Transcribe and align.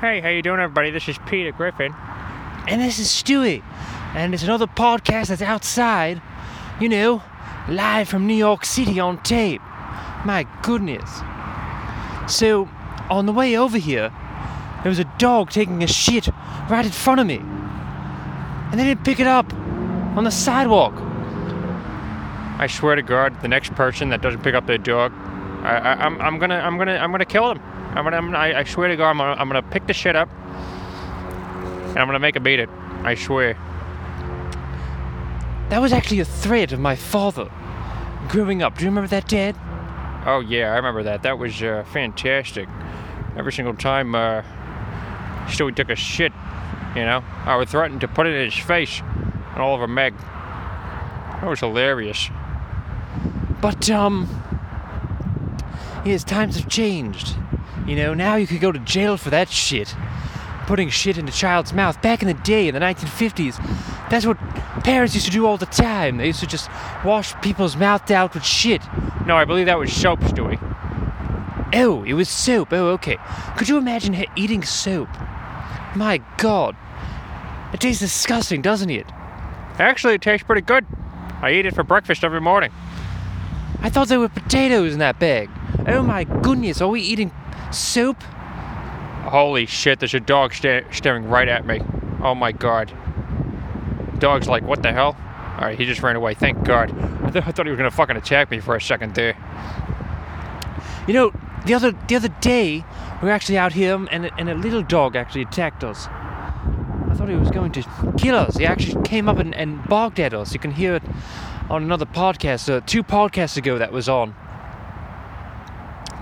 Hey, 0.00 0.20
how 0.20 0.28
you 0.28 0.42
doing, 0.42 0.60
everybody? 0.60 0.92
This 0.92 1.08
is 1.08 1.18
Peter 1.26 1.50
Griffin. 1.50 1.92
And 2.68 2.80
this 2.80 3.00
is 3.00 3.08
Stewie. 3.08 3.64
And 4.14 4.32
it's 4.32 4.44
another 4.44 4.68
podcast 4.68 5.26
that's 5.26 5.42
outside, 5.42 6.22
you 6.80 6.88
know, 6.88 7.20
live 7.68 8.08
from 8.08 8.24
New 8.24 8.36
York 8.36 8.64
City 8.64 9.00
on 9.00 9.20
tape. 9.24 9.60
My 10.24 10.46
goodness. 10.62 11.20
So, 12.28 12.68
on 13.10 13.26
the 13.26 13.32
way 13.32 13.58
over 13.58 13.76
here, 13.76 14.12
there 14.84 14.88
was 14.88 15.00
a 15.00 15.12
dog 15.18 15.50
taking 15.50 15.82
a 15.82 15.88
shit 15.88 16.28
right 16.70 16.86
in 16.86 16.92
front 16.92 17.18
of 17.18 17.26
me. 17.26 17.38
And 17.38 18.78
they 18.78 18.84
didn't 18.84 19.04
pick 19.04 19.18
it 19.18 19.26
up 19.26 19.52
on 19.52 20.22
the 20.22 20.30
sidewalk. 20.30 20.94
I 22.60 22.68
swear 22.70 22.94
to 22.94 23.02
God, 23.02 23.42
the 23.42 23.48
next 23.48 23.74
person 23.74 24.10
that 24.10 24.22
doesn't 24.22 24.44
pick 24.44 24.54
up 24.54 24.64
their 24.64 24.78
dog, 24.78 25.12
I, 25.64 25.76
I, 25.76 25.92
I'm, 26.04 26.20
I'm 26.20 26.38
gonna, 26.38 26.60
I'm 26.60 26.78
gonna, 26.78 26.98
I'm 26.98 27.10
gonna 27.10 27.24
kill 27.24 27.52
them. 27.52 27.60
I'm 27.94 28.04
gonna, 28.04 28.16
I'm, 28.16 28.34
I, 28.34 28.58
I 28.58 28.64
swear 28.64 28.88
to 28.88 28.96
God, 28.96 29.10
I'm 29.10 29.18
gonna, 29.18 29.40
I'm 29.40 29.48
gonna 29.48 29.62
pick 29.62 29.86
the 29.86 29.94
shit 29.94 30.16
up, 30.16 30.28
and 30.30 31.98
I'm 31.98 32.06
gonna 32.06 32.18
make 32.18 32.36
him 32.36 32.42
beat 32.42 32.60
it. 32.60 32.68
I 33.02 33.14
swear. 33.14 33.54
That 35.70 35.80
was 35.80 35.92
actually 35.92 36.20
a 36.20 36.24
threat 36.24 36.72
of 36.72 36.80
my 36.80 36.96
father 36.96 37.50
growing 38.28 38.62
up. 38.62 38.78
Do 38.78 38.84
you 38.84 38.90
remember 38.90 39.08
that, 39.08 39.28
Dad? 39.28 39.56
Oh 40.26 40.40
yeah, 40.40 40.72
I 40.72 40.76
remember 40.76 41.02
that. 41.04 41.22
That 41.22 41.38
was 41.38 41.62
uh, 41.62 41.84
fantastic. 41.92 42.68
Every 43.36 43.52
single 43.52 43.74
time 43.74 44.14
uh, 44.14 44.42
Stewie 45.46 45.74
took 45.74 45.90
a 45.90 45.96
shit, 45.96 46.32
you 46.94 47.04
know, 47.04 47.22
I 47.44 47.56
would 47.56 47.68
threaten 47.68 48.00
to 48.00 48.08
put 48.08 48.26
it 48.26 48.34
in 48.34 48.50
his 48.50 48.58
face 48.58 49.00
and 49.00 49.58
all 49.58 49.74
over 49.74 49.86
Meg. 49.86 50.14
That 50.16 51.46
was 51.46 51.60
hilarious. 51.60 52.30
But, 53.60 53.90
um, 53.90 54.28
yes, 56.04 56.24
times 56.24 56.56
have 56.56 56.68
changed. 56.68 57.36
You 57.88 57.96
know, 57.96 58.12
now 58.12 58.36
you 58.36 58.46
could 58.46 58.60
go 58.60 58.70
to 58.70 58.78
jail 58.80 59.16
for 59.16 59.30
that 59.30 59.48
shit. 59.48 59.94
Putting 60.66 60.90
shit 60.90 61.16
in 61.16 61.26
a 61.26 61.32
child's 61.32 61.72
mouth. 61.72 62.00
Back 62.02 62.20
in 62.20 62.28
the 62.28 62.34
day, 62.34 62.68
in 62.68 62.74
the 62.74 62.80
1950s, 62.80 63.56
that's 64.10 64.26
what 64.26 64.36
parents 64.84 65.14
used 65.14 65.24
to 65.24 65.32
do 65.32 65.46
all 65.46 65.56
the 65.56 65.64
time. 65.64 66.18
They 66.18 66.26
used 66.26 66.40
to 66.40 66.46
just 66.46 66.68
wash 67.02 67.34
people's 67.40 67.76
mouth 67.76 68.10
out 68.10 68.34
with 68.34 68.44
shit. 68.44 68.82
No, 69.24 69.36
I 69.38 69.46
believe 69.46 69.64
that 69.66 69.78
was 69.78 69.90
soap, 69.90 70.20
Stewie. 70.20 70.58
Oh, 71.74 72.02
it 72.04 72.12
was 72.12 72.28
soap. 72.28 72.74
Oh, 72.74 72.88
okay. 72.88 73.16
Could 73.56 73.70
you 73.70 73.78
imagine 73.78 74.12
he- 74.12 74.28
eating 74.36 74.62
soap? 74.62 75.08
My 75.96 76.20
god. 76.36 76.76
It 77.72 77.80
tastes 77.80 78.00
disgusting, 78.00 78.60
doesn't 78.60 78.90
it? 78.90 79.06
Actually, 79.78 80.14
it 80.14 80.22
tastes 80.22 80.46
pretty 80.46 80.60
good. 80.62 80.86
I 81.40 81.52
eat 81.52 81.64
it 81.64 81.74
for 81.74 81.84
breakfast 81.84 82.22
every 82.22 82.42
morning. 82.42 82.70
I 83.80 83.88
thought 83.88 84.08
there 84.08 84.20
were 84.20 84.28
potatoes 84.28 84.92
in 84.92 84.98
that 84.98 85.18
bag. 85.18 85.48
Oh 85.86 86.02
my 86.02 86.24
goodness, 86.24 86.82
are 86.82 86.88
we 86.88 87.00
eating 87.00 87.30
soap? 87.70 88.22
Holy 88.22 89.66
shit, 89.66 89.98
there's 90.00 90.14
a 90.14 90.20
dog 90.20 90.54
sta- 90.54 90.84
staring 90.90 91.28
right 91.28 91.48
at 91.48 91.66
me. 91.66 91.80
Oh 92.22 92.34
my 92.34 92.52
god. 92.52 92.92
Dog's 94.18 94.48
like, 94.48 94.62
what 94.62 94.82
the 94.82 94.92
hell? 94.92 95.16
Alright, 95.56 95.78
he 95.78 95.84
just 95.84 96.02
ran 96.02 96.16
away. 96.16 96.34
Thank 96.34 96.64
God. 96.64 96.90
I, 97.24 97.30
th- 97.30 97.44
I 97.46 97.52
thought 97.52 97.66
he 97.66 97.70
was 97.70 97.76
gonna 97.76 97.90
fucking 97.90 98.16
attack 98.16 98.50
me 98.50 98.60
for 98.60 98.74
a 98.76 98.80
second 98.80 99.14
there. 99.14 99.36
You 101.06 101.14
know, 101.14 101.32
the 101.66 101.74
other 101.74 101.92
the 102.06 102.16
other 102.16 102.28
day 102.40 102.84
we 103.20 103.26
were 103.26 103.32
actually 103.32 103.58
out 103.58 103.72
here 103.72 103.94
and 104.10 104.26
a, 104.26 104.34
and 104.38 104.48
a 104.48 104.54
little 104.54 104.82
dog 104.82 105.16
actually 105.16 105.42
attacked 105.42 105.82
us. 105.84 106.06
I 106.06 107.14
thought 107.14 107.28
he 107.28 107.34
was 107.36 107.50
going 107.50 107.72
to 107.72 107.82
kill 108.16 108.36
us. 108.36 108.56
He 108.56 108.66
actually 108.66 109.02
came 109.02 109.28
up 109.28 109.38
and, 109.38 109.54
and 109.54 109.82
barked 109.88 110.18
at 110.18 110.32
us. 110.34 110.52
You 110.52 110.60
can 110.60 110.70
hear 110.70 110.94
it 110.94 111.02
on 111.68 111.82
another 111.82 112.06
podcast, 112.06 112.72
uh, 112.72 112.80
two 112.86 113.02
podcasts 113.02 113.56
ago 113.56 113.78
that 113.78 113.92
was 113.92 114.08
on. 114.08 114.34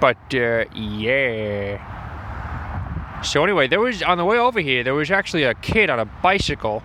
But, 0.00 0.16
uh, 0.34 0.64
yeah. 0.74 1.80
So, 3.22 3.42
anyway, 3.42 3.66
there 3.66 3.80
was, 3.80 4.02
on 4.02 4.18
the 4.18 4.24
way 4.24 4.38
over 4.38 4.60
here, 4.60 4.84
there 4.84 4.94
was 4.94 5.10
actually 5.10 5.44
a 5.44 5.54
kid 5.54 5.90
on 5.90 5.98
a 5.98 6.04
bicycle. 6.04 6.82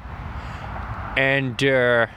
And, 1.18 1.64
uh, 1.64 2.08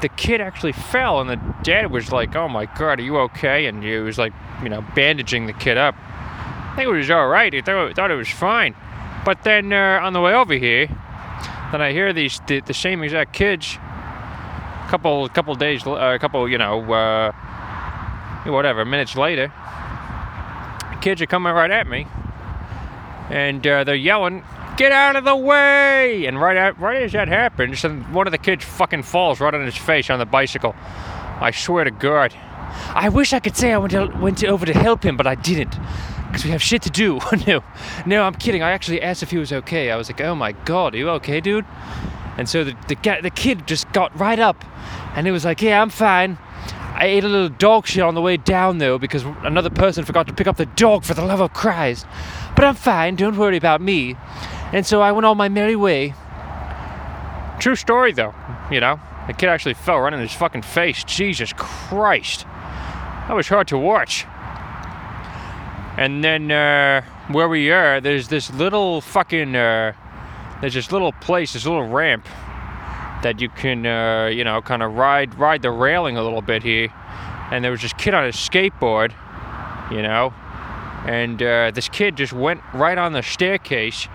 the 0.00 0.08
kid 0.08 0.40
actually 0.40 0.72
fell, 0.72 1.20
and 1.20 1.28
the 1.28 1.40
dad 1.62 1.90
was 1.90 2.10
like, 2.10 2.34
"Oh 2.34 2.48
my 2.48 2.66
God, 2.66 3.00
are 3.00 3.02
you 3.02 3.18
okay?" 3.18 3.66
And 3.66 3.82
he 3.82 3.96
was 3.96 4.18
like, 4.18 4.32
you 4.62 4.68
know, 4.68 4.84
bandaging 4.94 5.46
the 5.46 5.52
kid 5.52 5.76
up. 5.76 5.94
I 5.98 6.72
think 6.76 6.88
it 6.88 6.92
was 6.92 7.10
all 7.10 7.28
right. 7.28 7.52
He 7.52 7.60
thought, 7.60 7.94
thought 7.94 8.10
it 8.10 8.16
was 8.16 8.28
fine. 8.28 8.74
But 9.24 9.42
then 9.42 9.72
uh, 9.72 10.00
on 10.02 10.12
the 10.12 10.20
way 10.20 10.32
over 10.32 10.54
here, 10.54 10.86
then 11.72 11.82
I 11.82 11.92
hear 11.92 12.12
these 12.12 12.40
the, 12.46 12.60
the 12.60 12.74
same 12.74 13.02
exact 13.02 13.32
kids. 13.32 13.76
A 13.76 14.86
couple 14.88 15.28
couple 15.28 15.54
days, 15.54 15.84
a 15.86 15.90
uh, 15.90 16.18
couple 16.18 16.48
you 16.48 16.58
know, 16.58 16.80
uh, 16.92 17.32
whatever 18.46 18.84
minutes 18.84 19.16
later, 19.16 19.52
kids 21.00 21.20
are 21.22 21.26
coming 21.26 21.52
right 21.52 21.70
at 21.70 21.86
me, 21.86 22.06
and 23.30 23.66
uh, 23.66 23.84
they're 23.84 23.94
yelling, 23.94 24.44
"Get 24.76 24.92
out 24.92 25.16
of 25.16 25.24
the 25.24 25.36
way!" 25.36 26.26
And 26.26 26.40
right 26.40 26.56
at, 26.56 26.78
right 26.78 27.02
as 27.02 27.12
that 27.12 27.28
happens, 27.28 27.82
one 27.82 28.26
of 28.26 28.32
the 28.32 28.38
kids 28.38 28.64
fucking 28.64 29.02
falls 29.02 29.40
right 29.40 29.54
on 29.54 29.64
his 29.64 29.76
face 29.76 30.10
on 30.10 30.18
the 30.18 30.26
bicycle. 30.26 30.74
I 31.40 31.50
swear 31.52 31.84
to 31.84 31.90
God. 31.90 32.34
I 32.94 33.08
wish 33.08 33.32
I 33.32 33.40
could 33.40 33.56
say 33.56 33.72
I 33.72 33.78
went 33.78 33.92
to, 33.92 34.06
went 34.20 34.38
to, 34.38 34.46
over 34.46 34.66
to 34.66 34.74
help 34.74 35.04
him, 35.04 35.16
but 35.16 35.26
I 35.26 35.34
didn't. 35.34 35.76
Because 36.26 36.44
we 36.44 36.50
have 36.50 36.62
shit 36.62 36.82
to 36.82 36.90
do. 36.90 37.18
no, 37.46 37.64
no, 38.06 38.22
I'm 38.22 38.34
kidding. 38.34 38.62
I 38.62 38.70
actually 38.70 39.02
asked 39.02 39.22
if 39.22 39.30
he 39.30 39.38
was 39.38 39.52
okay. 39.52 39.90
I 39.90 39.96
was 39.96 40.08
like, 40.08 40.20
oh 40.20 40.34
my 40.34 40.52
god, 40.52 40.94
are 40.94 40.98
you 40.98 41.10
okay, 41.10 41.40
dude? 41.40 41.64
And 42.36 42.48
so 42.48 42.62
the, 42.64 42.76
the, 42.88 43.18
the 43.22 43.30
kid 43.30 43.66
just 43.66 43.90
got 43.92 44.18
right 44.18 44.38
up 44.38 44.64
and 45.16 45.26
he 45.26 45.32
was 45.32 45.44
like, 45.44 45.60
yeah, 45.60 45.82
I'm 45.82 45.90
fine. 45.90 46.38
I 46.92 47.06
ate 47.06 47.24
a 47.24 47.28
little 47.28 47.48
dog 47.48 47.86
shit 47.86 48.02
on 48.02 48.14
the 48.14 48.20
way 48.20 48.36
down 48.36 48.78
though 48.78 48.98
because 48.98 49.24
another 49.42 49.70
person 49.70 50.04
forgot 50.04 50.26
to 50.26 50.34
pick 50.34 50.46
up 50.46 50.56
the 50.56 50.66
dog 50.66 51.04
for 51.04 51.14
the 51.14 51.24
love 51.24 51.40
of 51.40 51.52
Christ. 51.52 52.06
But 52.54 52.64
I'm 52.64 52.74
fine, 52.74 53.16
don't 53.16 53.38
worry 53.38 53.56
about 53.56 53.80
me. 53.80 54.16
And 54.72 54.86
so 54.86 55.00
I 55.00 55.12
went 55.12 55.26
on 55.26 55.36
my 55.36 55.48
merry 55.48 55.76
way. 55.76 56.14
True 57.58 57.76
story, 57.76 58.12
though. 58.12 58.34
You 58.70 58.80
know, 58.80 59.00
the 59.26 59.32
kid 59.32 59.48
actually 59.48 59.74
fell 59.74 60.00
right 60.00 60.12
in 60.12 60.20
his 60.20 60.32
fucking 60.32 60.62
face. 60.62 61.04
Jesus 61.04 61.52
Christ. 61.52 62.46
That 63.28 63.34
was 63.34 63.48
hard 63.48 63.68
to 63.68 63.78
watch. 63.78 64.26
And 65.96 66.24
then 66.24 66.50
uh, 66.50 67.02
where 67.28 67.48
we 67.48 67.70
are, 67.70 68.00
there's 68.00 68.28
this 68.28 68.50
little 68.52 69.00
fucking, 69.00 69.54
uh, 69.54 69.92
there's 70.60 70.74
this 70.74 70.90
little 70.90 71.12
place, 71.12 71.52
this 71.52 71.66
little 71.66 71.86
ramp 71.86 72.26
that 73.22 73.40
you 73.40 73.48
can, 73.48 73.86
uh, 73.86 74.26
you 74.26 74.44
know, 74.44 74.62
kind 74.62 74.82
of 74.82 74.94
ride 74.94 75.34
ride 75.38 75.62
the 75.62 75.70
railing 75.70 76.16
a 76.16 76.22
little 76.22 76.42
bit 76.42 76.62
here. 76.62 76.92
And 77.50 77.64
there 77.64 77.70
was 77.70 77.82
this 77.82 77.92
kid 77.92 78.14
on 78.14 78.24
his 78.24 78.36
skateboard, 78.36 79.12
you 79.90 80.02
know, 80.02 80.32
and 81.06 81.42
uh, 81.42 81.70
this 81.72 81.88
kid 81.88 82.16
just 82.16 82.32
went 82.32 82.60
right 82.72 82.96
on 82.96 83.12
the 83.12 83.22
staircase, 83.22 84.06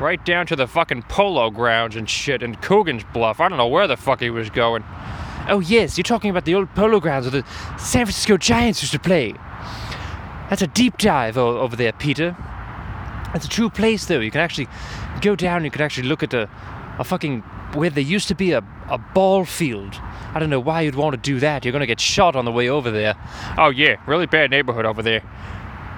right 0.00 0.24
down 0.24 0.46
to 0.46 0.56
the 0.56 0.66
fucking 0.66 1.02
polo 1.02 1.50
grounds 1.50 1.96
and 1.96 2.08
shit 2.08 2.42
in 2.42 2.54
Coogan's 2.56 3.04
Bluff. 3.12 3.40
I 3.40 3.48
don't 3.48 3.58
know 3.58 3.68
where 3.68 3.86
the 3.86 3.96
fuck 3.96 4.20
he 4.20 4.30
was 4.30 4.48
going. 4.50 4.82
Oh 5.48 5.60
yes, 5.60 5.98
you're 5.98 6.04
talking 6.04 6.30
about 6.30 6.44
the 6.44 6.54
old 6.54 6.74
polo 6.74 7.00
grounds 7.00 7.30
where 7.30 7.42
the 7.42 7.48
San 7.78 8.06
Francisco 8.06 8.36
Giants 8.36 8.82
used 8.82 8.92
to 8.92 8.98
play. 8.98 9.34
That's 10.48 10.62
a 10.62 10.66
deep 10.66 10.98
dive 10.98 11.38
o- 11.38 11.58
over 11.58 11.76
there, 11.76 11.92
Peter. 11.92 12.36
It's 13.34 13.46
a 13.46 13.48
true 13.48 13.70
place, 13.70 14.06
though. 14.06 14.20
You 14.20 14.30
can 14.30 14.40
actually 14.40 14.68
go 15.20 15.36
down. 15.36 15.64
You 15.64 15.70
can 15.70 15.82
actually 15.82 16.08
look 16.08 16.22
at 16.22 16.34
a, 16.34 16.48
a 17.00 17.04
fucking 17.04 17.40
where 17.72 17.88
there 17.88 18.04
used 18.04 18.28
to 18.28 18.34
be 18.34 18.52
a, 18.52 18.62
a 18.88 18.98
ball 18.98 19.46
field. 19.46 19.94
I 20.34 20.38
don't 20.38 20.50
know 20.50 20.60
why 20.60 20.82
you'd 20.82 20.94
want 20.94 21.14
to 21.14 21.16
do 21.20 21.40
that. 21.40 21.64
You're 21.64 21.72
gonna 21.72 21.86
get 21.86 21.98
shot 21.98 22.36
on 22.36 22.44
the 22.44 22.52
way 22.52 22.68
over 22.68 22.90
there. 22.90 23.14
Oh 23.56 23.70
yeah, 23.70 23.96
really 24.06 24.26
bad 24.26 24.50
neighborhood 24.50 24.84
over 24.84 25.02
there. 25.02 25.22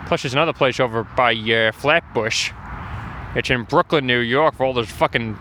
Plus, 0.06 0.22
there's 0.22 0.32
another 0.32 0.52
place 0.52 0.78
over 0.78 1.02
by 1.02 1.34
uh, 1.34 1.72
Flatbush. 1.72 2.52
It's 3.34 3.50
in 3.50 3.64
Brooklyn, 3.64 4.06
New 4.06 4.20
York, 4.20 4.54
for 4.54 4.64
all 4.64 4.72
those 4.72 4.90
fucking 4.90 5.34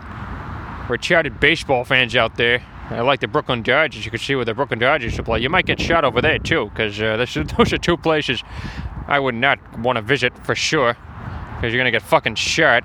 retarded 0.88 1.38
baseball 1.38 1.84
fans 1.84 2.16
out 2.16 2.36
there. 2.36 2.62
I 2.90 3.00
like 3.02 3.20
the 3.20 3.28
Brooklyn 3.28 3.62
Dodgers. 3.62 4.04
You 4.04 4.10
can 4.10 4.18
see 4.18 4.34
where 4.34 4.44
the 4.44 4.54
Brooklyn 4.54 4.80
Dodgers 4.80 5.14
to 5.16 5.22
play. 5.22 5.38
You 5.38 5.48
might 5.48 5.66
get 5.66 5.80
shot 5.80 6.04
over 6.04 6.20
there 6.20 6.40
too, 6.40 6.70
because 6.70 7.00
uh, 7.00 7.16
those 7.56 7.72
are 7.72 7.78
two 7.78 7.96
places 7.96 8.42
I 9.06 9.20
would 9.20 9.36
not 9.36 9.78
want 9.78 9.96
to 9.96 10.02
visit 10.02 10.32
for 10.44 10.56
sure. 10.56 10.96
Because 11.54 11.72
you're 11.72 11.80
gonna 11.80 11.92
get 11.92 12.02
fucking 12.02 12.34
shot. 12.34 12.82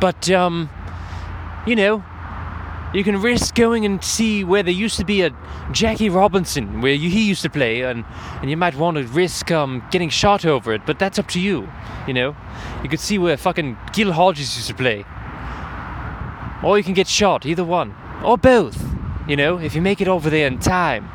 But 0.00 0.30
um, 0.30 0.70
you 1.68 1.76
know, 1.76 2.02
you 2.94 3.04
can 3.04 3.20
risk 3.20 3.54
going 3.54 3.84
and 3.84 4.02
see 4.02 4.44
where 4.44 4.62
there 4.62 4.72
used 4.72 4.96
to 4.96 5.04
be 5.04 5.20
a 5.20 5.30
Jackie 5.72 6.08
Robinson, 6.08 6.80
where 6.80 6.94
he 6.94 7.28
used 7.28 7.42
to 7.42 7.50
play, 7.50 7.82
and 7.82 8.04
and 8.40 8.48
you 8.48 8.56
might 8.56 8.74
want 8.74 8.96
to 8.96 9.04
risk 9.04 9.50
um 9.50 9.82
getting 9.90 10.08
shot 10.08 10.46
over 10.46 10.72
it. 10.72 10.82
But 10.86 10.98
that's 10.98 11.18
up 11.18 11.28
to 11.28 11.40
you. 11.40 11.68
You 12.06 12.14
know, 12.14 12.36
you 12.82 12.88
could 12.88 13.00
see 13.00 13.18
where 13.18 13.36
fucking 13.36 13.76
Gil 13.92 14.12
Hodges 14.12 14.56
used 14.56 14.68
to 14.68 14.74
play, 14.74 15.04
or 16.62 16.78
you 16.78 16.84
can 16.84 16.94
get 16.94 17.06
shot. 17.06 17.44
Either 17.44 17.64
one, 17.64 17.94
or 18.24 18.38
both. 18.38 18.82
You 19.28 19.36
know, 19.36 19.58
if 19.58 19.74
you 19.74 19.82
make 19.82 20.00
it 20.00 20.08
over 20.08 20.30
there 20.30 20.46
in 20.46 20.58
time. 20.58 21.10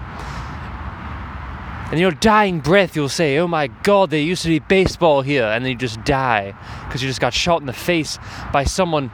In 1.91 1.99
your 1.99 2.11
dying 2.11 2.59
breath, 2.59 2.95
you'll 2.95 3.07
say, 3.07 3.37
Oh 3.37 3.47
my 3.47 3.67
god, 3.67 4.09
there 4.09 4.19
used 4.19 4.41
to 4.43 4.49
be 4.49 4.57
baseball 4.57 5.21
here, 5.21 5.45
and 5.45 5.63
then 5.63 5.71
you 5.71 5.77
just 5.77 6.03
die 6.03 6.55
because 6.85 7.03
you 7.03 7.07
just 7.07 7.21
got 7.21 7.33
shot 7.35 7.61
in 7.61 7.67
the 7.67 7.73
face 7.73 8.17
by 8.51 8.63
someone 8.63 9.11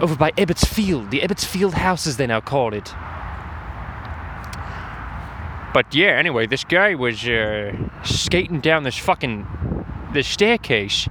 over 0.00 0.16
by 0.16 0.32
Ebbets 0.32 0.66
Field, 0.66 1.10
the 1.10 1.20
Ebbets 1.20 1.44
Field 1.44 1.74
House 1.74 2.06
as 2.06 2.16
they 2.16 2.26
now 2.26 2.40
call 2.40 2.72
it. 2.74 2.94
But 5.72 5.94
yeah, 5.94 6.18
anyway, 6.18 6.46
this 6.46 6.64
guy 6.64 6.94
was 6.94 7.24
uh, 7.28 7.72
skating 8.02 8.60
down 8.60 8.82
this 8.82 8.98
fucking 8.98 9.46
this 10.12 10.26
staircase, 10.26 11.08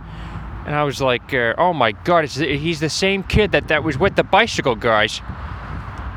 And 0.66 0.76
I 0.76 0.84
was 0.84 1.02
like, 1.02 1.34
uh, 1.34 1.54
oh 1.58 1.74
my 1.74 1.94
god, 1.94 2.26
it's, 2.26 2.36
he's 2.36 2.82
the 2.82 2.90
same 2.90 3.24
kid 3.24 3.54
that, 3.54 3.70
that 3.70 3.84
was 3.84 3.98
with 3.98 4.16
the 4.18 4.24
bicycle 4.24 4.76
guys. 4.76 5.22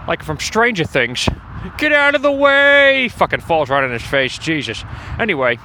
Like 0.08 0.24
from 0.24 0.40
Stranger 0.40 0.84
Things. 0.84 1.28
Get 1.78 1.92
out 1.92 2.16
of 2.16 2.22
the 2.22 2.32
way! 2.32 3.08
Fucking 3.08 3.40
falls 3.40 3.70
right 3.70 3.84
on 3.84 3.92
his 3.92 4.02
face, 4.02 4.36
Jesus. 4.36 4.84
Anyway, 5.20 5.58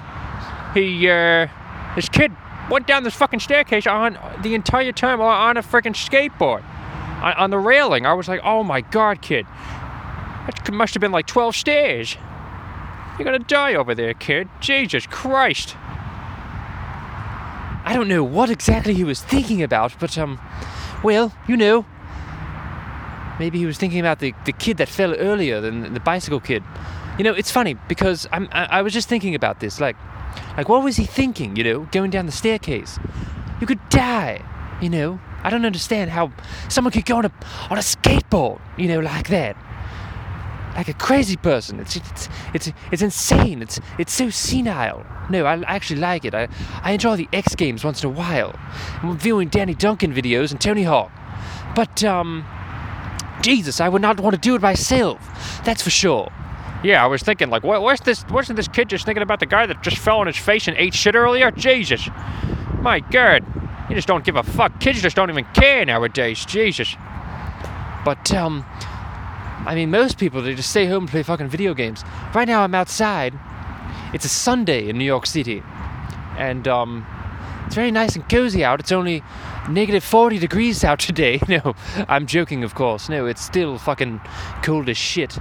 he, 0.76 1.10
uh, 1.10 1.48
this 1.96 2.08
kid 2.08 2.32
went 2.70 2.86
down 2.86 3.02
this 3.04 3.16
fucking 3.16 3.40
staircase 3.40 3.88
on 3.88 4.20
the 4.44 4.54
entire 4.54 4.92
time 4.92 5.20
on 5.22 5.58
a 5.58 5.64
freaking 5.64 5.96
skateboard. 5.96 6.64
On, 7.22 7.50
the 7.50 7.58
railing. 7.58 8.06
I 8.06 8.14
was 8.14 8.28
like, 8.28 8.42
oh 8.44 8.64
my 8.64 8.82
god, 8.82 9.22
kid. 9.22 9.48
That 10.46 10.72
must 10.72 10.94
have 10.94 11.02
been 11.02 11.12
like 11.12 11.26
12 11.26 11.56
stairs. 11.56 12.16
You're 13.18 13.26
gonna 13.26 13.40
die 13.40 13.74
over 13.74 13.96
there, 13.96 14.14
kid. 14.14 14.48
Jesus 14.60 15.08
Christ. 15.08 15.76
I 17.84 17.94
don't 17.94 18.08
know 18.08 18.24
what 18.24 18.50
exactly 18.50 18.94
he 18.94 19.04
was 19.04 19.22
thinking 19.22 19.64
about, 19.64 19.96
but 20.00 20.18
um, 20.18 20.40
well, 21.04 21.34
you 21.48 21.58
know, 21.58 21.86
maybe 23.40 23.58
he 23.58 23.66
was 23.66 23.78
thinking 23.78 24.00
about 24.00 24.20
the, 24.20 24.34
the 24.46 24.52
kid 24.52 24.78
that 24.78 24.90
fell 24.90 25.16
earlier 25.16 25.62
than 25.62 25.94
the 25.94 26.00
bicycle 26.00 26.40
kid. 26.40 26.64
You 27.18 27.24
know, 27.24 27.34
it's 27.34 27.50
funny 27.50 27.76
because 27.88 28.28
I'm 28.32 28.48
I, 28.52 28.66
I 28.66 28.82
was 28.82 28.94
just 28.94 29.10
thinking 29.10 29.34
about 29.34 29.60
this. 29.60 29.80
Like, 29.80 29.96
like 30.56 30.70
what 30.70 30.84
was 30.84 30.98
he 30.98 31.06
thinking? 31.06 31.56
You 31.56 31.64
know, 31.64 31.80
going 31.92 32.12
down 32.12 32.26
the 32.26 32.32
staircase, 32.32 33.00
you 33.60 33.66
could 33.66 33.80
die. 33.90 34.44
You 34.82 34.90
know, 34.90 35.20
I 35.44 35.50
don't 35.50 35.66
understand 35.66 36.12
how 36.12 36.32
someone 36.70 36.92
could 36.92 37.06
go 37.06 37.18
on 37.18 37.26
a 37.26 37.32
on 37.70 37.78
a 37.78 37.82
skateboard. 37.82 38.62
You 38.78 38.88
know, 38.88 39.00
like 39.00 39.30
that. 39.30 39.58
Like 40.76 40.88
a 40.88 40.94
crazy 40.94 41.38
person. 41.38 41.80
It's 41.80 41.96
it's 41.96 42.30
it's 42.54 42.72
it's 42.92 43.02
insane. 43.02 43.62
It's 43.62 43.80
it's 43.98 44.14
so 44.14 44.30
senile. 44.30 45.06
No, 45.30 45.46
I 45.46 45.60
actually 45.64 46.00
like 46.00 46.26
it. 46.26 46.36
I 46.36 46.48
I 46.84 46.92
enjoy 46.92 47.16
the 47.16 47.28
X 47.34 47.56
Games 47.56 47.84
once 47.84 48.04
in 48.04 48.10
a 48.10 48.14
while. 48.14 48.54
I'm 49.02 49.18
viewing 49.18 49.50
Danny 49.50 49.74
Duncan 49.74 50.14
videos 50.14 50.52
and 50.52 50.62
Tony 50.62 50.84
Hawk. 50.84 51.12
But 51.76 52.04
um, 52.04 52.46
Jesus, 53.42 53.82
I 53.82 53.90
would 53.90 54.02
not 54.02 54.20
want 54.20 54.36
to 54.36 54.42
do 54.42 54.56
it 54.56 54.62
myself. 54.62 55.62
That's 55.64 55.82
for 55.82 55.90
sure. 55.90 56.32
Yeah, 56.84 57.04
I 57.04 57.08
was 57.08 57.24
thinking, 57.24 57.50
like, 57.50 57.64
what, 57.64 57.82
what's 57.82 58.02
this? 58.02 58.24
Wasn't 58.30 58.56
this 58.56 58.68
kid 58.68 58.90
just 58.90 59.06
thinking 59.06 59.24
about 59.24 59.40
the 59.40 59.46
guy 59.48 59.66
that 59.66 59.82
just 59.82 59.98
fell 59.98 60.20
on 60.20 60.28
his 60.28 60.38
face 60.38 60.68
and 60.68 60.78
ate 60.78 60.94
shit 60.94 61.16
earlier? 61.16 61.50
Jesus. 61.52 62.08
My 62.82 63.00
God. 63.00 63.44
You 63.90 63.96
just 63.96 64.08
don't 64.08 64.24
give 64.24 64.36
a 64.36 64.44
fuck. 64.44 64.80
Kids 64.80 65.02
just 65.02 65.16
don't 65.16 65.30
even 65.30 65.46
care 65.54 65.86
nowadays. 65.86 66.46
Jesus. 66.46 66.96
But 68.04 68.34
um, 68.34 68.66
I 69.66 69.74
mean, 69.76 69.92
most 69.92 70.18
people 70.18 70.42
they 70.42 70.56
just 70.56 70.70
stay 70.70 70.86
home 70.86 71.04
and 71.04 71.10
play 71.10 71.24
fucking 71.24 71.48
video 71.48 71.74
games. 71.74 72.04
Right 72.34 72.48
now, 72.48 72.62
I'm 72.64 72.76
outside. 72.76 73.38
It's 74.14 74.26
a 74.26 74.30
Sunday 74.30 74.90
in 74.90 74.98
New 74.98 75.06
York 75.06 75.26
City, 75.26 75.62
and 76.38 76.68
um, 76.68 77.06
it's 77.66 77.76
very 77.76 77.92
nice 77.92 78.16
and 78.16 78.28
cozy 78.30 78.64
out. 78.64 78.80
It's 78.80 78.92
only 78.94 79.24
negative 79.70 80.04
40 80.04 80.40
degrees 80.40 80.84
out 80.84 81.00
today. 81.00 81.40
No, 81.48 81.76
I'm 82.08 82.28
joking, 82.28 82.64
of 82.64 82.76
course. 82.76 83.10
No, 83.10 83.26
it's 83.26 83.42
still 83.42 83.78
fucking 83.78 84.22
cold 84.64 84.90
as 84.90 84.98
shit. 84.98 85.38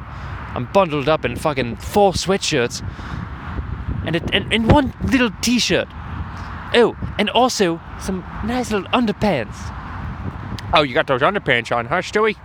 I'm 0.54 0.66
bundled 0.72 1.08
up 1.08 1.24
in 1.24 1.36
fucking 1.36 1.76
four 1.76 2.12
sweatshirts 2.12 2.82
and, 4.06 4.16
a, 4.16 4.34
and, 4.34 4.52
and 4.52 4.70
one 4.70 4.94
little 5.04 5.30
t-shirt. 5.42 5.88
Oh, 6.74 6.96
and 7.18 7.30
also 7.30 7.80
some 8.00 8.20
nice 8.44 8.70
little 8.70 8.88
underpants. 8.88 9.56
Oh, 10.74 10.82
you 10.82 10.94
got 10.94 11.06
those 11.06 11.22
underpants 11.22 11.74
on, 11.74 11.86
huh, 11.86 11.96
Stewie? 11.96 12.36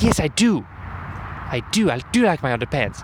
Yes, 0.00 0.20
I 0.20 0.28
do. 0.28 0.64
I 0.68 1.62
do. 1.72 1.90
I 1.90 2.00
do 2.12 2.24
like 2.24 2.42
my 2.42 2.56
underpants. 2.56 3.02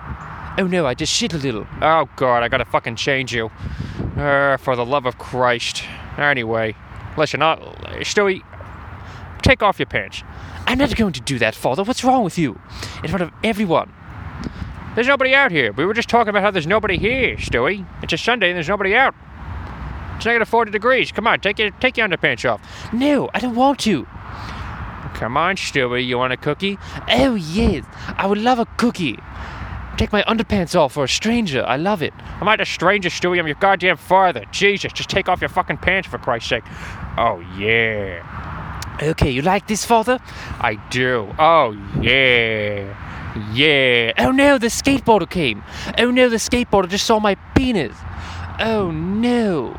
Oh 0.59 0.67
no, 0.67 0.87
I 0.87 0.95
just 0.95 1.13
shit 1.13 1.33
a 1.33 1.39
little. 1.39 1.67
Oh, 1.81 2.09
God, 2.17 2.43
I 2.43 2.49
gotta 2.49 2.67
fucking 2.67 2.97
change 2.97 3.35
you. 3.35 3.51
Uh, 4.17 4.59
for 4.59 4.77
the 4.77 4.85
love 4.85 5.07
of 5.07 5.19
Christ. 5.19 5.85
Anyway, 6.19 6.75
listen, 7.17 7.41
uh, 7.41 7.57
Stewie, 8.01 8.43
take 9.43 9.63
off 9.63 9.79
your 9.79 9.87
pants. 9.87 10.23
I'm 10.67 10.79
not 10.79 10.95
going 10.95 11.15
to 11.15 11.21
do 11.21 11.39
that, 11.39 11.55
Father. 11.55 11.83
What's 11.83 12.05
wrong 12.05 12.23
with 12.23 12.39
you? 12.39 12.61
In 13.03 13.09
front 13.09 13.23
of 13.23 13.33
everyone. 13.43 13.93
There's 14.95 15.09
nobody 15.09 15.35
out 15.35 15.51
here. 15.51 15.73
We 15.73 15.87
were 15.87 15.95
just 15.95 16.11
talking 16.11 16.29
about 16.29 16.43
how 16.43 16.51
there's 16.51 16.67
nobody 16.67 16.99
here, 16.99 17.37
Stewie. 17.37 17.87
It's 18.03 18.13
a 18.13 18.19
Sunday 18.19 18.51
and 18.51 18.57
there's 18.57 18.69
nobody 18.69 18.95
out. 18.95 19.15
It's 20.23 20.27
negative 20.29 20.49
40 20.49 20.71
degrees. 20.71 21.11
Come 21.11 21.27
on, 21.27 21.41
take 21.41 21.59
your, 21.59 21.73
take 21.73 21.97
your 21.97 22.07
underpants 22.07 22.49
off. 22.49 22.63
No, 22.93 23.29
I 23.35 23.41
don't 23.41 23.57
want 23.57 23.81
to. 23.81 24.05
Come 25.15 25.37
on, 25.37 25.57
Stewie, 25.57 26.07
you 26.07 26.17
want 26.17 26.33
a 26.33 26.37
cookie? 26.37 26.79
Oh, 27.09 27.35
yes. 27.35 27.85
I 28.07 28.27
would 28.27 28.39
love 28.39 28.61
a 28.61 28.67
cookie. 28.77 29.19
Take 29.97 30.13
my 30.13 30.23
underpants 30.23 30.79
off 30.79 30.93
for 30.93 31.03
a 31.03 31.09
stranger. 31.09 31.65
I 31.65 31.77
love 31.77 32.03
it. 32.03 32.15
I'm 32.39 32.47
not 32.47 32.61
a 32.61 32.65
stranger, 32.65 33.09
Stewie. 33.09 33.41
I'm 33.41 33.49
your 33.49 33.57
goddamn 33.57 33.97
father. 33.97 34.45
Jesus, 34.53 34.93
just 34.93 35.11
take 35.11 35.29
off 35.29 35.41
your 35.41 35.49
fucking 35.49 35.79
pants 35.79 36.07
for 36.07 36.19
Christ's 36.19 36.51
sake. 36.51 36.65
Oh, 37.19 37.41
yeah. 37.59 38.99
Okay, 39.03 39.31
you 39.31 39.43
like 39.43 39.67
this, 39.67 39.85
Father? 39.85 40.21
I 40.61 40.77
do. 40.91 41.35
Oh, 41.37 41.73
yeah. 42.01 42.97
Yeah. 43.53 44.13
Oh 44.19 44.31
no, 44.31 44.57
the 44.59 44.69
skateboarder 44.69 45.29
came. 45.29 45.65
Oh 45.99 46.13
no, 46.13 46.29
the 46.29 46.37
skateboarder 46.37 46.89
just 46.89 47.07
saw 47.07 47.19
my 47.19 47.35
penis. 47.57 47.97
Oh 48.61 48.93
no. 48.93 49.77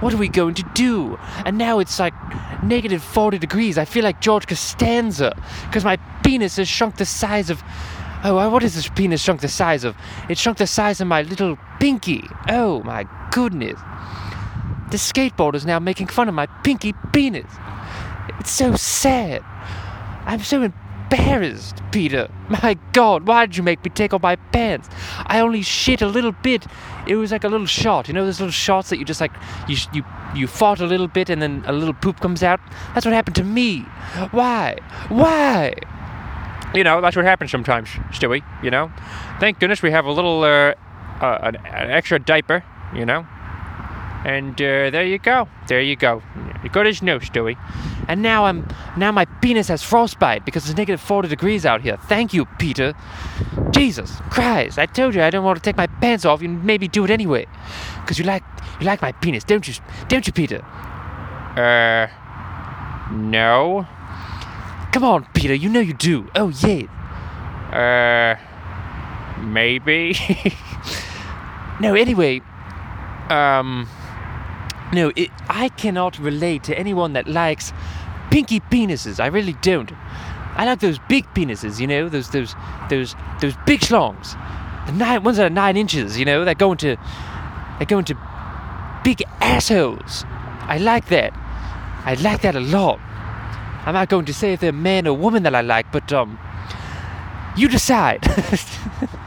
What 0.00 0.14
are 0.14 0.16
we 0.16 0.28
going 0.28 0.54
to 0.54 0.64
do? 0.74 1.18
And 1.44 1.58
now 1.58 1.78
it's 1.78 1.98
like 1.98 2.14
negative 2.62 3.02
40 3.02 3.38
degrees. 3.38 3.78
I 3.78 3.84
feel 3.84 4.02
like 4.02 4.20
George 4.20 4.46
Costanza 4.46 5.36
because 5.66 5.84
my 5.84 5.96
penis 6.24 6.56
has 6.56 6.68
shrunk 6.68 6.96
the 6.96 7.06
size 7.06 7.50
of. 7.50 7.62
Oh, 8.22 8.38
uh, 8.38 8.50
what 8.50 8.62
is 8.62 8.74
this 8.74 8.88
penis 8.88 9.22
shrunk 9.22 9.40
the 9.40 9.48
size 9.48 9.82
of? 9.84 9.96
It 10.28 10.36
shrunk 10.36 10.58
the 10.58 10.66
size 10.66 11.00
of 11.00 11.06
my 11.06 11.22
little 11.22 11.58
pinky. 11.78 12.28
Oh 12.48 12.82
my 12.82 13.06
goodness. 13.30 13.80
The 14.90 14.96
skateboarder's 14.96 15.64
now 15.64 15.78
making 15.78 16.08
fun 16.08 16.28
of 16.28 16.34
my 16.34 16.46
pinky 16.46 16.92
penis. 17.12 17.50
It's 18.38 18.50
so 18.50 18.74
sad. 18.76 19.42
I'm 20.26 20.40
so 20.40 20.70
embarrassed, 21.10 21.82
Peter. 21.90 22.30
My 22.48 22.76
God, 22.92 23.26
why 23.26 23.46
did 23.46 23.56
you 23.56 23.62
make 23.62 23.84
me 23.84 23.90
take 23.90 24.14
off 24.14 24.22
my 24.22 24.36
pants? 24.36 24.88
I 25.26 25.40
only 25.40 25.62
shit 25.62 26.02
a 26.02 26.06
little 26.06 26.32
bit. 26.32 26.66
It 27.06 27.16
was 27.16 27.32
like 27.32 27.44
a 27.44 27.48
little 27.48 27.66
shot. 27.66 28.08
You 28.08 28.14
know 28.14 28.24
those 28.24 28.40
little 28.40 28.52
shots 28.52 28.90
that 28.90 28.98
you 28.98 29.04
just 29.04 29.20
like 29.20 29.32
you 29.68 29.76
you 29.92 30.04
you 30.34 30.46
fart 30.46 30.80
a 30.80 30.86
little 30.86 31.08
bit 31.08 31.30
and 31.30 31.42
then 31.42 31.64
a 31.66 31.72
little 31.72 31.94
poop 31.94 32.20
comes 32.20 32.42
out. 32.42 32.60
That's 32.94 33.04
what 33.04 33.14
happened 33.14 33.36
to 33.36 33.44
me. 33.44 33.80
Why? 34.30 34.78
Why? 35.08 35.74
You 36.74 36.84
know, 36.84 37.00
that's 37.00 37.16
what 37.16 37.24
happens 37.24 37.50
sometimes, 37.50 37.88
Stewie, 38.12 38.44
you 38.62 38.70
know? 38.70 38.92
Thank 39.40 39.58
goodness 39.58 39.82
we 39.82 39.90
have 39.90 40.04
a 40.04 40.12
little, 40.12 40.44
uh, 40.44 40.74
uh 41.20 41.38
an, 41.42 41.56
an 41.56 41.90
extra 41.90 42.20
diaper, 42.20 42.62
you 42.94 43.04
know? 43.04 43.26
And 44.24 44.54
uh, 44.54 44.90
there 44.90 45.04
you 45.04 45.18
go. 45.18 45.48
There 45.66 45.80
you 45.80 45.96
go. 45.96 46.22
Good 46.68 46.86
as 46.86 47.02
new, 47.02 47.18
Stewie. 47.18 47.56
And 48.08 48.22
now 48.22 48.44
I'm 48.44 48.66
now 48.96 49.12
my 49.12 49.24
penis 49.24 49.68
has 49.68 49.82
frostbite 49.82 50.44
because 50.44 50.68
it's 50.68 50.76
negative 50.76 51.00
40 51.00 51.28
degrees 51.28 51.64
out 51.64 51.80
here. 51.80 51.96
Thank 51.96 52.34
you, 52.34 52.44
Peter. 52.58 52.94
Jesus 53.70 54.16
Christ! 54.30 54.78
I 54.78 54.86
told 54.86 55.14
you 55.14 55.22
I 55.22 55.30
don't 55.30 55.44
want 55.44 55.56
to 55.56 55.62
take 55.62 55.76
my 55.76 55.86
pants 55.86 56.24
off. 56.24 56.42
You 56.42 56.48
maybe 56.48 56.88
do 56.88 57.04
it 57.04 57.10
anyway, 57.10 57.46
because 58.02 58.18
you 58.18 58.24
like 58.24 58.42
you 58.80 58.86
like 58.86 59.00
my 59.00 59.12
penis, 59.12 59.44
don't 59.44 59.66
you? 59.66 59.74
Don't 60.08 60.26
you, 60.26 60.32
Peter? 60.32 60.62
Uh, 61.56 62.08
no. 63.12 63.86
Come 64.92 65.04
on, 65.04 65.26
Peter. 65.34 65.54
You 65.54 65.68
know 65.68 65.80
you 65.80 65.94
do. 65.94 66.28
Oh 66.34 66.48
yeah. 66.48 66.86
Uh, 67.72 69.40
maybe. 69.40 70.14
No, 71.80 71.94
anyway. 71.94 72.42
Um. 73.30 73.88
No, 74.92 75.12
it, 75.14 75.30
I 75.48 75.68
cannot 75.68 76.18
relate 76.18 76.64
to 76.64 76.78
anyone 76.78 77.12
that 77.12 77.28
likes 77.28 77.72
pinky 78.30 78.60
penises. 78.60 79.20
I 79.20 79.26
really 79.26 79.54
don't. 79.62 79.92
I 80.56 80.64
like 80.64 80.80
those 80.80 80.98
big 81.08 81.26
penises, 81.34 81.80
you 81.80 81.86
know, 81.86 82.08
those 82.08 82.30
those 82.30 82.54
those 82.88 83.14
those 83.40 83.54
big 83.66 83.80
schlongs, 83.80 84.36
the 84.86 84.92
nine 84.92 85.22
ones 85.22 85.36
that 85.36 85.46
are 85.46 85.50
nine 85.50 85.76
inches, 85.76 86.18
you 86.18 86.24
know, 86.24 86.44
that 86.44 86.58
go 86.58 86.72
into 86.72 86.96
that 87.78 87.88
go 87.88 87.98
into 87.98 88.16
big 89.04 89.22
assholes. 89.40 90.24
I 90.62 90.78
like 90.78 91.06
that. 91.06 91.32
I 92.04 92.14
like 92.14 92.42
that 92.42 92.56
a 92.56 92.60
lot. 92.60 92.98
I'm 93.86 93.94
not 93.94 94.08
going 94.08 94.26
to 94.26 94.34
say 94.34 94.52
if 94.52 94.60
they're 94.60 94.72
man 94.72 95.06
or 95.06 95.16
woman 95.16 95.44
that 95.44 95.54
I 95.54 95.60
like, 95.60 95.90
but 95.92 96.12
um, 96.12 96.38
you 97.56 97.68
decide. 97.68 98.22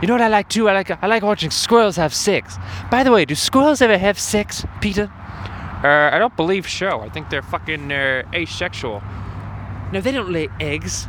you 0.00 0.08
know 0.08 0.14
what 0.14 0.20
I 0.20 0.28
like 0.28 0.48
too? 0.48 0.68
I 0.68 0.72
like 0.72 0.90
I 0.90 1.06
like 1.06 1.22
watching 1.22 1.50
squirrels 1.50 1.96
have 1.96 2.14
sex. 2.14 2.56
By 2.90 3.02
the 3.04 3.10
way, 3.12 3.24
do 3.24 3.34
squirrels 3.34 3.80
ever 3.80 3.98
have 3.98 4.18
sex, 4.18 4.64
Peter? 4.80 5.10
Uh, 5.84 6.10
I 6.12 6.18
don't 6.18 6.36
believe 6.36 6.68
so. 6.68 7.00
I 7.00 7.08
think 7.10 7.30
they're 7.30 7.42
fucking 7.42 7.92
uh, 7.92 8.22
asexual. 8.34 9.02
No, 9.92 10.00
they 10.00 10.12
don't 10.12 10.30
lay 10.30 10.48
eggs. 10.60 11.06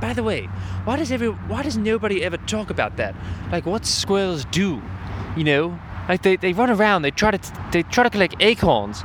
By 0.00 0.12
the 0.12 0.22
way, 0.22 0.46
why 0.84 0.96
does 0.96 1.10
every 1.10 1.28
why 1.28 1.62
does 1.62 1.76
nobody 1.76 2.22
ever 2.22 2.36
talk 2.36 2.70
about 2.70 2.96
that? 2.96 3.14
Like 3.50 3.66
what 3.66 3.84
squirrels 3.84 4.44
do, 4.46 4.80
you 5.36 5.44
know? 5.44 5.78
Like 6.08 6.22
they, 6.22 6.36
they 6.36 6.52
run 6.52 6.70
around, 6.70 7.02
they 7.02 7.10
try 7.10 7.32
to 7.32 7.52
they 7.72 7.82
try 7.82 8.04
to 8.04 8.10
collect 8.10 8.36
acorns, 8.40 9.02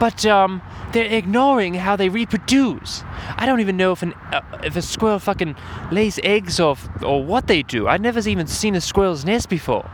but 0.00 0.24
um 0.26 0.62
they're 0.92 1.04
ignoring 1.04 1.74
how 1.74 1.96
they 1.96 2.08
reproduce. 2.08 3.02
I 3.36 3.44
don't 3.44 3.60
even 3.60 3.76
know 3.76 3.92
if 3.92 4.02
an 4.02 4.14
uh, 4.32 4.40
if 4.62 4.74
a 4.76 4.82
squirrel 4.82 5.18
fucking 5.18 5.54
lays 5.92 6.18
eggs 6.22 6.58
or 6.58 6.76
or 7.02 7.22
what 7.24 7.46
they 7.46 7.62
do. 7.62 7.86
I've 7.88 8.00
never 8.00 8.20
even 8.28 8.46
seen 8.46 8.74
a 8.74 8.80
squirrel's 8.80 9.24
nest 9.24 9.48
before. 9.48 9.88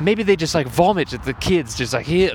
maybe 0.00 0.22
they 0.22 0.36
just 0.36 0.54
like 0.54 0.66
vomit 0.66 1.12
at 1.12 1.24
the 1.24 1.32
kids, 1.34 1.74
just 1.76 1.92
like 1.92 2.06
here, 2.06 2.30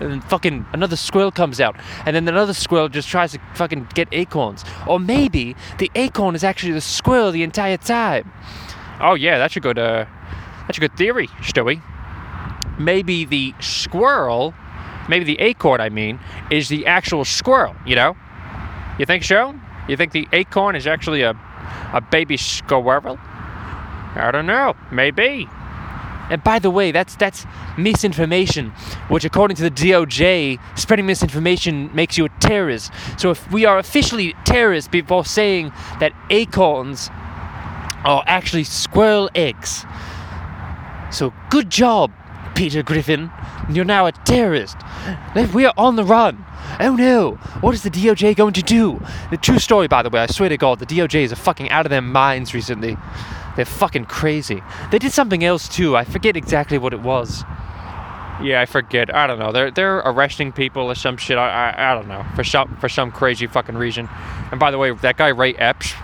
and 0.00 0.22
fucking 0.24 0.66
another 0.72 0.96
squirrel 0.96 1.30
comes 1.30 1.60
out, 1.60 1.76
and 2.06 2.14
then 2.16 2.26
another 2.28 2.54
squirrel 2.54 2.88
just 2.88 3.08
tries 3.08 3.32
to 3.32 3.40
fucking 3.54 3.88
get 3.94 4.08
acorns. 4.12 4.64
Or 4.86 4.98
maybe 4.98 5.56
the 5.78 5.90
acorn 5.94 6.34
is 6.34 6.44
actually 6.44 6.72
the 6.72 6.80
squirrel 6.80 7.32
the 7.32 7.42
entire 7.42 7.76
time. 7.76 8.30
Oh 9.00 9.14
yeah, 9.14 9.38
that's 9.38 9.56
a 9.56 9.60
good 9.60 9.78
uh, 9.78 10.06
that's 10.66 10.78
a 10.78 10.80
good 10.80 10.96
theory, 10.96 11.28
Stewie. 11.42 11.82
Maybe 12.78 13.24
the 13.26 13.54
squirrel, 13.60 14.54
maybe 15.10 15.24
the 15.24 15.38
acorn, 15.40 15.80
I 15.80 15.88
mean, 15.88 16.18
is 16.50 16.68
the 16.68 16.86
actual 16.86 17.24
squirrel. 17.24 17.74
You 17.84 17.96
know? 17.96 18.16
You 18.98 19.06
think 19.06 19.24
so? 19.24 19.54
You 19.88 19.96
think 19.96 20.12
the 20.12 20.28
acorn 20.32 20.76
is 20.76 20.86
actually 20.86 21.22
a 21.22 21.34
a 21.92 22.00
baby 22.00 22.36
squirrel? 22.36 23.18
I 24.14 24.30
don't 24.32 24.46
know. 24.46 24.74
Maybe. 24.90 25.48
And 26.30 26.42
by 26.44 26.60
the 26.60 26.70
way, 26.70 26.92
that's 26.92 27.16
that's 27.16 27.44
misinformation, 27.76 28.70
which 29.08 29.24
according 29.24 29.56
to 29.56 29.64
the 29.64 29.70
DOJ, 29.70 30.60
spreading 30.78 31.06
misinformation 31.06 31.90
makes 31.94 32.16
you 32.16 32.24
a 32.24 32.28
terrorist. 32.40 32.92
So 33.18 33.30
if 33.30 33.50
we 33.50 33.64
are 33.64 33.78
officially 33.78 34.34
terrorists 34.44 34.88
before 34.88 35.24
saying 35.24 35.72
that 35.98 36.12
acorns 36.30 37.10
are 38.04 38.22
actually 38.26 38.64
squirrel 38.64 39.28
eggs. 39.34 39.84
So 41.10 41.34
good 41.50 41.68
job, 41.68 42.12
Peter 42.60 42.82
Griffin. 42.82 43.30
You're 43.70 43.86
now 43.86 44.04
a 44.04 44.12
terrorist. 44.12 44.76
We 45.54 45.64
are 45.64 45.72
on 45.78 45.96
the 45.96 46.04
run. 46.04 46.44
Oh 46.78 46.94
no! 46.94 47.36
What 47.62 47.72
is 47.72 47.84
the 47.84 47.88
DOJ 47.88 48.36
going 48.36 48.52
to 48.52 48.60
do? 48.60 49.00
The 49.30 49.38
true 49.38 49.58
story, 49.58 49.88
by 49.88 50.02
the 50.02 50.10
way, 50.10 50.20
I 50.20 50.26
swear 50.26 50.50
to 50.50 50.58
God, 50.58 50.78
the 50.78 50.84
DOJ 50.84 51.22
is 51.22 51.32
fucking 51.32 51.70
out 51.70 51.86
of 51.86 51.90
their 51.90 52.02
minds 52.02 52.52
recently. 52.52 52.98
They're 53.56 53.64
fucking 53.64 54.04
crazy. 54.04 54.62
They 54.90 54.98
did 54.98 55.10
something 55.12 55.42
else 55.42 55.70
too. 55.70 55.96
I 55.96 56.04
forget 56.04 56.36
exactly 56.36 56.76
what 56.76 56.92
it 56.92 57.00
was. 57.00 57.44
Yeah, 58.42 58.60
I 58.60 58.66
forget. 58.66 59.14
I 59.14 59.26
don't 59.26 59.38
know. 59.38 59.52
They're 59.52 59.70
they're 59.70 60.00
arresting 60.00 60.52
people 60.52 60.82
or 60.82 60.94
some 60.94 61.16
shit. 61.16 61.38
I, 61.38 61.70
I 61.70 61.92
I 61.92 61.94
don't 61.94 62.08
know 62.08 62.26
for 62.36 62.44
some 62.44 62.76
for 62.76 62.90
some 62.90 63.10
crazy 63.10 63.46
fucking 63.46 63.78
reason. 63.78 64.06
And 64.50 64.60
by 64.60 64.70
the 64.70 64.76
way, 64.76 64.90
that 64.90 65.16
guy 65.16 65.28
Ray 65.28 65.54
Epps, 65.54 65.94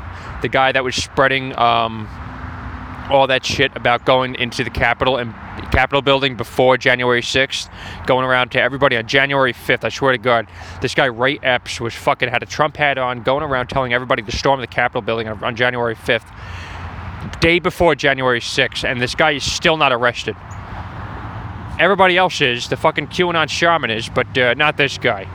the 0.41 0.49
guy 0.49 0.73
that 0.73 0.83
was 0.83 0.95
spreading 0.95 1.55
um 1.59 2.09
all 3.11 3.27
that 3.29 3.45
shit 3.45 3.75
about 3.77 4.05
going 4.05 4.35
into 4.35 4.65
the 4.65 4.71
Capitol 4.71 5.17
and 5.17 5.33
Capitol 5.71 6.03
building 6.03 6.37
before 6.37 6.77
January 6.77 7.21
6th, 7.21 7.71
going 8.07 8.25
around 8.25 8.51
to 8.53 8.61
everybody 8.61 8.97
on 8.97 9.07
January 9.07 9.53
5th. 9.53 9.85
I 9.85 9.89
swear 9.89 10.13
to 10.13 10.19
God, 10.19 10.49
this 10.81 10.95
guy 10.95 11.07
Ray 11.07 11.39
Epps 11.43 11.81
was 11.81 11.95
fucking 11.95 12.29
had 12.29 12.43
a 12.43 12.47
Trump 12.47 12.77
hat 12.77 12.99
on, 12.99 13.23
going 13.23 13.43
around 13.43 13.69
telling 13.69 13.93
everybody 13.93 14.23
to 14.23 14.33
storm 14.33 14.61
the 14.61 14.67
Capitol 14.67 15.03
building 15.03 15.29
on, 15.29 15.57
January 15.57 15.95
5th, 15.95 16.27
day 17.41 17.59
before 17.59 17.95
January 17.95 18.41
6th, 18.41 18.85
and 18.85 19.01
this 19.01 19.15
guy 19.15 19.33
is 19.33 19.45
still 19.45 19.77
not 19.77 19.93
arrested. 19.93 20.37
Everybody 21.79 22.17
else 22.17 22.41
is, 22.41 22.69
the 22.69 22.77
fucking 22.77 23.09
QAnon 23.09 23.49
shaman 23.49 23.91
is, 23.91 24.09
but 24.09 24.37
uh, 24.39 24.55
not 24.55 24.77
this 24.77 24.99
guy. 24.99 25.29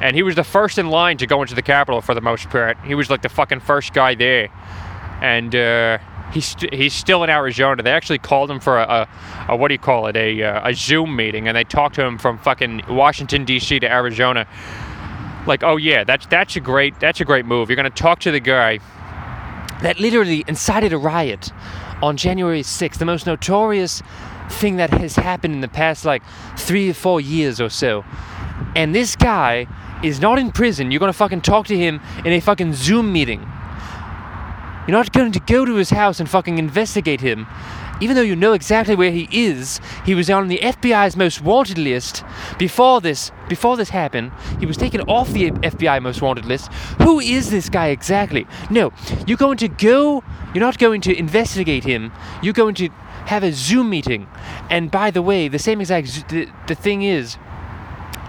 And 0.00 0.14
he 0.14 0.22
was 0.22 0.34
the 0.34 0.44
first 0.44 0.78
in 0.78 0.88
line 0.90 1.16
to 1.18 1.26
go 1.26 1.42
into 1.42 1.54
the 1.54 1.62
Capitol 1.62 2.00
for 2.00 2.14
the 2.14 2.20
most 2.20 2.50
part. 2.50 2.78
He 2.84 2.94
was 2.94 3.10
like 3.10 3.22
the 3.22 3.28
fucking 3.28 3.60
first 3.60 3.92
guy 3.92 4.14
there. 4.14 4.48
And 5.20 5.54
uh, 5.54 5.98
he's, 6.32 6.46
st- 6.46 6.72
he's 6.72 6.94
still 6.94 7.24
in 7.24 7.30
Arizona. 7.30 7.82
They 7.82 7.92
actually 7.92 8.18
called 8.18 8.50
him 8.50 8.60
for 8.60 8.78
a, 8.78 8.82
a, 9.48 9.52
a 9.52 9.56
what 9.56 9.68
do 9.68 9.74
you 9.74 9.78
call 9.78 10.06
it, 10.06 10.16
a, 10.16 10.42
uh, 10.42 10.68
a 10.68 10.74
Zoom 10.74 11.16
meeting, 11.16 11.48
and 11.48 11.56
they 11.56 11.64
talked 11.64 11.94
to 11.96 12.04
him 12.04 12.18
from 12.18 12.38
fucking 12.38 12.82
Washington, 12.88 13.44
D.C. 13.44 13.80
to 13.80 13.90
Arizona. 13.90 14.46
Like, 15.46 15.62
oh 15.62 15.76
yeah, 15.76 16.04
that's, 16.04 16.26
that's, 16.26 16.56
a 16.56 16.60
great, 16.60 16.98
that's 17.00 17.20
a 17.20 17.24
great 17.24 17.46
move. 17.46 17.70
You're 17.70 17.82
to 17.82 17.90
talk 17.90 18.20
to 18.20 18.30
the 18.30 18.40
guy 18.40 18.78
that 19.82 20.00
literally 20.00 20.44
incited 20.48 20.92
a 20.92 20.98
riot 20.98 21.52
on 22.02 22.16
January 22.16 22.62
6th, 22.62 22.98
the 22.98 23.04
most 23.04 23.26
notorious 23.26 24.02
thing 24.50 24.76
that 24.76 24.90
has 24.90 25.16
happened 25.16 25.54
in 25.54 25.60
the 25.60 25.68
past 25.68 26.04
like 26.04 26.22
three 26.56 26.90
or 26.90 26.94
four 26.94 27.20
years 27.20 27.60
or 27.60 27.68
so. 27.68 28.04
And 28.74 28.94
this 28.94 29.16
guy 29.16 29.66
is 30.02 30.20
not 30.20 30.38
in 30.38 30.52
prison. 30.52 30.90
You're 30.90 31.00
gonna 31.00 31.12
fucking 31.12 31.42
talk 31.42 31.66
to 31.66 31.76
him 31.76 32.00
in 32.24 32.32
a 32.32 32.40
fucking 32.40 32.74
Zoom 32.74 33.12
meeting. 33.12 33.46
You're 34.88 34.96
not 34.96 35.12
going 35.12 35.32
to 35.32 35.40
go 35.40 35.66
to 35.66 35.74
his 35.74 35.90
house 35.90 36.18
and 36.18 36.26
fucking 36.26 36.56
investigate 36.56 37.20
him. 37.20 37.46
Even 38.00 38.16
though 38.16 38.22
you 38.22 38.34
know 38.34 38.54
exactly 38.54 38.94
where 38.94 39.10
he 39.10 39.28
is, 39.30 39.82
he 40.06 40.14
was 40.14 40.30
on 40.30 40.48
the 40.48 40.60
FBI's 40.60 41.14
most 41.14 41.42
wanted 41.42 41.76
list 41.76 42.24
before 42.58 43.02
this 43.02 43.30
before 43.50 43.76
this 43.76 43.90
happened. 43.90 44.32
He 44.60 44.64
was 44.64 44.78
taken 44.78 45.02
off 45.02 45.28
the 45.28 45.50
FBI 45.50 46.00
most 46.00 46.22
wanted 46.22 46.46
list. 46.46 46.72
Who 47.02 47.20
is 47.20 47.50
this 47.50 47.68
guy 47.68 47.88
exactly? 47.88 48.46
No, 48.70 48.90
you're 49.26 49.36
going 49.36 49.58
to 49.58 49.68
go 49.68 50.24
you're 50.54 50.64
not 50.64 50.78
going 50.78 51.02
to 51.02 51.14
investigate 51.14 51.84
him. 51.84 52.10
You're 52.42 52.54
going 52.54 52.74
to 52.76 52.88
have 53.26 53.42
a 53.42 53.52
Zoom 53.52 53.90
meeting. 53.90 54.26
And 54.70 54.90
by 54.90 55.10
the 55.10 55.20
way, 55.20 55.48
the 55.48 55.58
same 55.58 55.82
exact 55.82 56.30
the, 56.30 56.48
the 56.66 56.74
thing 56.74 57.02
is 57.02 57.36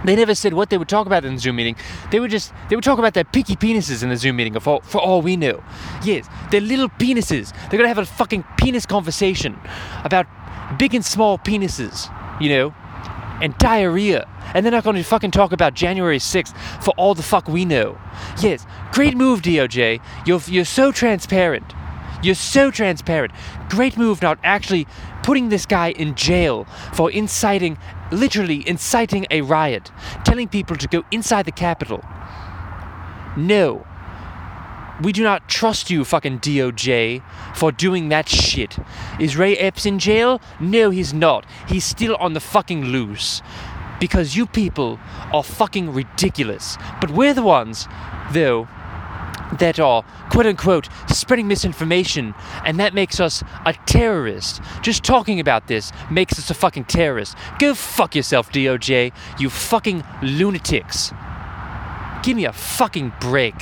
they 0.06 0.16
never 0.16 0.36
said 0.36 0.54
what 0.54 0.70
they 0.70 0.78
would 0.78 0.90
talk 0.90 1.08
about 1.08 1.26
in 1.26 1.36
the 1.36 1.40
Zoom 1.40 1.58
meeting. 1.58 1.76
They 2.12 2.20
would 2.20 2.32
just 2.32 2.54
they 2.70 2.76
would 2.76 2.84
talk 2.86 3.00
about 3.00 3.14
their 3.14 3.24
picky 3.24 3.56
penises 3.56 4.04
in 4.04 4.10
the 4.10 4.18
Zoom 4.18 4.38
meeting 4.38 4.58
for, 4.60 4.82
for 4.82 5.00
all 5.00 5.22
we 5.22 5.36
know. 5.36 5.64
Yes, 6.04 6.28
their 6.52 6.62
little 6.62 6.90
penises. 6.90 7.54
They're 7.70 7.78
gonna 7.78 7.88
have 7.88 7.98
a 7.98 8.06
fucking 8.06 8.44
penis 8.58 8.86
conversation 8.86 9.60
about 10.04 10.28
big 10.78 10.94
and 10.96 11.04
small 11.04 11.38
penises, 11.38 12.14
you 12.40 12.50
know, 12.50 12.74
and 13.42 13.58
diarrhea. 13.58 14.28
And 14.54 14.66
they're 14.66 14.72
not 14.72 14.84
gonna 14.84 15.04
fucking 15.04 15.32
talk 15.32 15.52
about 15.52 15.74
January 15.74 16.20
6th 16.20 16.56
for 16.84 16.92
all 16.98 17.14
the 17.14 17.24
fuck 17.24 17.48
we 17.48 17.66
know. 17.66 17.98
Yes, 18.42 18.66
great 18.92 19.16
move, 19.16 19.42
DOJ. 19.42 20.02
You're 20.26 20.42
you're 20.48 20.66
so 20.66 20.92
transparent. 20.92 21.74
You're 22.22 22.36
so 22.36 22.70
transparent. 22.72 23.34
Great 23.70 23.98
move 23.98 24.22
not 24.22 24.40
actually 24.44 24.88
putting 25.24 25.50
this 25.50 25.66
guy 25.66 25.92
in 25.92 26.16
jail 26.16 26.66
for 26.94 27.12
inciting, 27.12 27.78
literally 28.12 28.68
inciting 28.68 29.26
a 29.32 29.42
riot, 29.42 29.92
telling 30.26 30.48
people 30.48 30.76
to 30.76 30.88
go 30.88 31.04
inside 31.12 31.46
the 31.46 31.52
Capitol. 31.52 32.04
No. 33.38 33.86
We 35.02 35.14
do 35.14 35.24
not 35.24 35.48
trust 35.48 35.90
you, 35.90 36.04
fucking 36.04 36.40
DOJ, 36.40 37.24
for 37.56 37.72
doing 37.72 38.10
that 38.10 38.28
shit. 38.28 38.78
Is 39.18 39.38
Ray 39.38 39.56
Epps 39.56 39.86
in 39.86 39.98
jail? 39.98 40.42
No, 40.60 40.90
he's 40.90 41.14
not. 41.14 41.46
He's 41.70 41.86
still 41.86 42.18
on 42.18 42.34
the 42.34 42.42
fucking 42.42 42.84
loose. 42.84 43.42
Because 44.02 44.36
you 44.36 44.46
people 44.46 45.00
are 45.34 45.44
fucking 45.44 45.94
ridiculous. 45.94 46.78
But 47.00 47.12
we're 47.12 47.34
the 47.34 47.44
ones, 47.44 47.88
though, 48.32 48.68
that 49.58 49.80
are 49.80 50.04
quote 50.30 50.46
unquote 50.46 50.90
spreading 51.08 51.48
misinformation, 51.48 52.36
and 52.66 52.80
that 52.80 52.94
makes 52.94 53.20
us 53.20 53.44
a 53.66 53.74
terrorist. 53.86 54.62
Just 54.82 55.04
talking 55.04 55.40
about 55.40 55.68
this 55.68 55.92
makes 56.10 56.38
us 56.38 56.50
a 56.50 56.54
fucking 56.54 56.86
terrorist. 56.86 57.36
Go 57.60 57.74
fuck 57.74 58.16
yourself, 58.16 58.52
DOJ, 58.52 59.12
you 59.40 59.50
fucking 59.50 60.04
lunatics. 60.22 61.12
Give 62.24 62.36
me 62.36 62.46
a 62.46 62.54
fucking 62.54 63.14
break. 63.20 63.56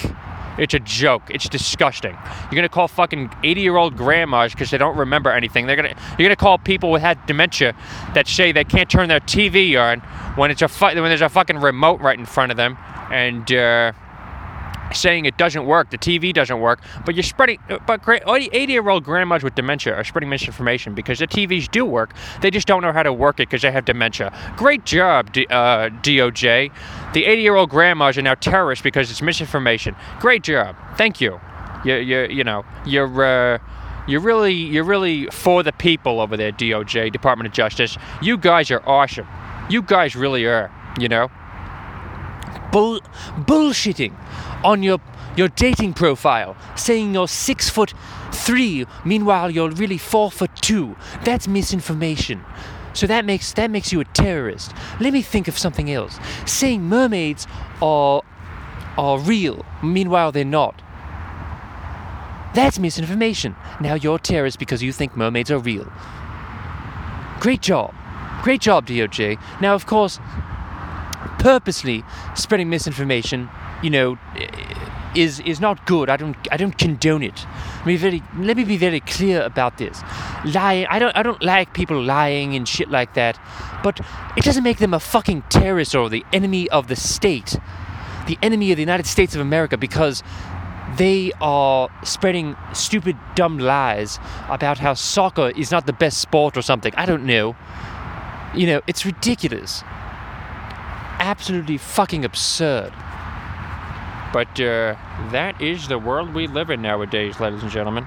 It's 0.58 0.74
a 0.74 0.80
joke. 0.80 1.24
It's 1.30 1.48
disgusting. 1.48 2.18
You're 2.46 2.56
gonna 2.56 2.70
call 2.70 2.88
fucking 2.88 3.30
80 3.44 3.62
year 3.62 3.78
old 3.78 3.96
grandmas 3.96 4.54
because 4.54 4.72
they 4.72 4.80
don't 4.80 4.98
remember 4.98 5.30
anything. 5.32 5.68
They're 5.68 5.76
gonna 5.76 5.96
you're 6.18 6.28
gonna 6.28 6.36
call 6.36 6.58
people 6.58 6.90
with 6.90 7.02
had 7.04 7.24
dementia 7.28 7.76
that 8.16 8.28
say 8.28 8.52
they 8.52 8.64
can't 8.64 8.90
turn 8.90 9.08
their 9.08 9.20
TV 9.20 9.80
on 9.80 10.00
when 10.36 10.50
it's 10.50 10.64
a 10.64 10.68
fu- 10.68 10.86
when 10.88 10.96
there's 10.96 11.22
a 11.22 11.30
fucking 11.30 11.58
remote 11.58 12.02
right 12.02 12.18
in 12.18 12.26
front 12.26 12.52
of 12.52 12.58
them 12.58 12.76
and 13.12 13.52
uh, 13.52 13.92
saying 14.94 15.26
it 15.26 15.38
doesn't 15.38 15.66
work. 15.66 15.90
The 15.90 15.98
TV 15.98 16.34
doesn't 16.34 16.60
work. 16.60 16.80
But 17.06 17.16
you're 17.16 17.24
spreading. 17.24 17.60
But 17.86 18.02
80 18.08 18.72
year 18.72 18.88
old 18.88 19.04
grandmas 19.04 19.44
with 19.44 19.56
dementia 19.56 19.96
are 19.96 20.04
spreading 20.04 20.30
misinformation 20.30 20.94
because 20.94 21.20
the 21.20 21.28
TVs 21.28 21.70
do 21.70 21.86
work. 21.86 22.14
They 22.42 22.52
just 22.52 22.68
don't 22.68 22.82
know 22.82 22.92
how 22.92 23.04
to 23.04 23.14
work 23.14 23.40
it 23.40 23.50
because 23.50 23.62
they 23.62 23.72
have 23.72 23.86
dementia. 23.86 24.34
Great 24.58 24.86
job, 24.86 25.32
D- 25.34 25.48
uh, 25.50 25.90
DOJ. 25.90 26.72
The 27.14 27.26
80 27.26 27.42
year 27.42 27.56
old 27.56 27.70
grandmas 27.70 28.18
are 28.18 28.22
now 28.22 28.36
terrorists 28.36 28.84
because 28.84 29.12
it's 29.12 29.22
misinformation. 29.22 29.96
Great 30.20 30.44
job. 30.44 30.76
Thank 30.98 31.22
you. 31.22 31.40
You 31.86 31.96
you 31.96 32.28
you 32.28 32.44
know 32.44 32.66
you're. 32.86 33.24
Uh, 33.24 33.60
you're 34.10 34.22
really, 34.22 34.54
you're 34.54 34.86
really 34.86 35.26
for 35.28 35.64
the 35.64 35.74
people 35.74 36.22
over 36.22 36.38
there, 36.38 36.54
DOJ, 36.54 37.12
Department 37.12 37.46
of 37.46 37.54
Justice. 37.54 37.98
You 38.22 38.38
guys 38.38 38.72
are 38.72 38.82
awesome. 38.88 39.28
You 39.70 39.82
guys 39.82 40.16
really 40.16 40.46
are. 40.46 40.72
You 40.98 41.10
know. 41.10 41.30
Bull- 42.72 43.02
bullshitting 43.38 44.14
on 44.64 44.84
your 44.84 45.00
your 45.36 45.50
dating 45.50 45.94
profile, 45.94 46.56
saying 46.76 47.14
you're 47.14 47.28
six 47.28 47.70
foot 47.70 47.94
three, 48.32 48.86
meanwhile 49.06 49.52
you're 49.52 49.70
really 49.70 49.98
four 49.98 50.32
foot 50.32 50.52
two. 50.56 50.96
That's 51.24 51.48
misinformation. 51.48 52.44
So 52.94 53.06
that 53.08 53.26
makes 53.26 53.54
that 53.54 53.70
makes 53.70 53.92
you 53.92 54.00
a 54.00 54.06
terrorist. 54.06 54.74
Let 55.00 55.14
me 55.14 55.22
think 55.22 55.48
of 55.48 55.58
something 55.58 55.92
else. 55.92 56.20
Saying 56.46 56.84
mermaids 56.84 57.46
are 57.82 58.24
are 58.98 59.20
real, 59.20 59.66
meanwhile 59.84 60.32
they're 60.32 60.46
not. 60.46 60.82
That's 62.56 62.80
misinformation. 62.80 63.56
Now 63.80 63.94
you're 63.94 64.16
a 64.16 64.20
terrorist 64.20 64.58
because 64.58 64.82
you 64.82 64.92
think 64.92 65.16
mermaids 65.16 65.52
are 65.52 65.60
real. 65.60 65.92
Great 67.40 67.62
job. 67.62 67.94
Great 68.42 68.62
job, 68.62 68.88
DOJ. 68.88 69.40
Now, 69.62 69.76
of 69.76 69.86
course, 69.86 70.20
purposely 71.38 72.04
spreading 72.36 72.70
misinformation, 72.70 73.50
you 73.84 73.90
know, 73.90 74.18
is 75.16 75.40
is 75.42 75.60
not 75.60 75.86
good. 75.86 76.10
I 76.10 76.18
don't 76.18 76.36
I 76.52 76.58
don't 76.58 76.78
condone 76.78 77.24
it. 77.24 77.46
Let 77.80 77.86
me 77.86 77.96
very 77.98 78.24
let 78.38 78.58
me 78.58 78.64
be 78.64 78.78
very 78.78 79.00
clear 79.00 79.42
about 79.42 79.78
this. 79.78 80.02
lying. 80.46 80.88
I 80.90 81.00
don't 81.00 81.16
I 81.16 81.24
don't 81.24 81.42
like 81.44 81.74
people 81.74 82.02
lying 82.02 82.56
and 82.56 82.68
shit 82.68 82.90
like 82.90 83.14
that. 83.16 83.40
But 83.84 84.00
it 84.36 84.44
doesn't 84.44 84.64
make 84.64 84.78
them 84.78 84.94
a 84.94 85.00
fucking 85.00 85.44
terrorist 85.50 85.96
or 85.96 86.10
the 86.10 86.26
enemy 86.34 86.70
of 86.70 86.88
the 86.88 86.96
state. 86.96 87.58
The 88.28 88.38
enemy 88.42 88.72
of 88.72 88.78
the 88.78 88.82
United 88.82 89.08
States 89.08 89.36
of 89.36 89.42
America 89.42 89.78
because 89.78 90.24
they 90.98 91.32
are 91.42 91.90
spreading 92.04 92.56
stupid 92.74 93.18
dumb 93.36 93.60
lies 93.60 94.20
about 94.50 94.78
how 94.80 94.94
soccer 94.94 95.50
is 95.50 95.72
not 95.72 95.86
the 95.86 95.94
best 95.94 96.20
sport 96.20 96.58
or 96.58 96.62
something. 96.62 96.94
I 96.96 97.06
don't 97.06 97.26
know. 97.26 97.56
You 98.56 98.68
know, 98.68 98.82
it's 98.88 99.06
ridiculous. 99.06 99.84
Absolutely 101.20 101.78
fucking 101.78 102.26
absurd. 102.26 102.94
But 104.38 104.62
uh, 104.62 104.96
that 105.32 105.60
is 105.60 105.88
the 105.88 105.98
world 105.98 106.36
we 106.36 106.46
live 106.46 106.70
in 106.70 106.84
nowadays, 106.84 107.40
ladies 107.40 107.64
and 107.64 107.72
gentlemen. 107.72 108.04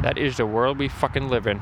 That 0.00 0.16
is 0.16 0.36
the 0.36 0.46
world 0.46 0.78
we 0.78 0.86
fucking 0.86 1.28
live 1.28 1.48
in. 1.48 1.60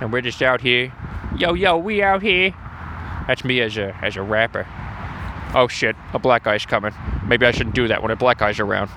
And 0.00 0.12
we're 0.12 0.20
just 0.20 0.40
out 0.40 0.60
here. 0.60 0.92
Yo, 1.36 1.54
yo, 1.54 1.76
we 1.78 2.00
out 2.00 2.22
here. 2.22 2.54
That's 3.26 3.44
me 3.44 3.60
as 3.60 3.76
a 3.76 3.92
as 4.04 4.14
a 4.14 4.22
rapper. 4.22 4.68
Oh 5.52 5.66
shit, 5.66 5.96
a 6.12 6.20
black 6.20 6.44
guy's 6.44 6.64
coming. 6.64 6.94
Maybe 7.26 7.44
I 7.44 7.50
shouldn't 7.50 7.74
do 7.74 7.88
that 7.88 8.02
when 8.02 8.12
a 8.12 8.16
black 8.16 8.38
guy's 8.38 8.60
around. 8.60 8.88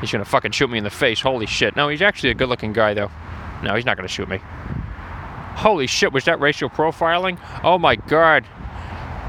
He's 0.00 0.10
gonna 0.10 0.24
fucking 0.24 0.50
shoot 0.50 0.70
me 0.70 0.78
in 0.78 0.82
the 0.82 0.90
face. 0.90 1.20
Holy 1.20 1.46
shit. 1.46 1.76
No, 1.76 1.88
he's 1.88 2.02
actually 2.02 2.30
a 2.30 2.34
good 2.34 2.48
looking 2.48 2.72
guy 2.72 2.94
though. 2.94 3.12
No, 3.62 3.76
he's 3.76 3.86
not 3.86 3.96
gonna 3.96 4.08
shoot 4.08 4.28
me. 4.28 4.40
Holy 5.54 5.86
shit, 5.86 6.12
was 6.12 6.24
that 6.24 6.40
racial 6.40 6.68
profiling? 6.68 7.38
Oh 7.62 7.78
my 7.78 7.94
god. 7.94 8.44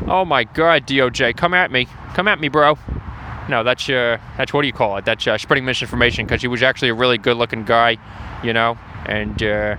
Oh 0.07 0.25
my 0.25 0.43
god, 0.43 0.87
DOJ, 0.87 1.37
come 1.37 1.53
at 1.53 1.71
me. 1.71 1.87
Come 2.15 2.27
at 2.27 2.39
me, 2.39 2.47
bro. 2.47 2.79
No, 3.51 3.63
that's 3.63 3.89
uh, 3.89 4.17
that's 4.37 4.53
what 4.53 4.61
do 4.61 4.67
you 4.67 4.73
call 4.73 4.95
it? 4.95 5.03
That's 5.03 5.27
uh, 5.27 5.37
spreading 5.37 5.65
misinformation 5.65 6.25
because 6.25 6.41
he 6.41 6.47
was 6.47 6.63
actually 6.63 6.87
a 6.87 6.93
really 6.93 7.17
good-looking 7.17 7.65
guy, 7.65 7.97
you 8.41 8.53
know, 8.53 8.77
and 9.05 9.43
uh, 9.43 9.75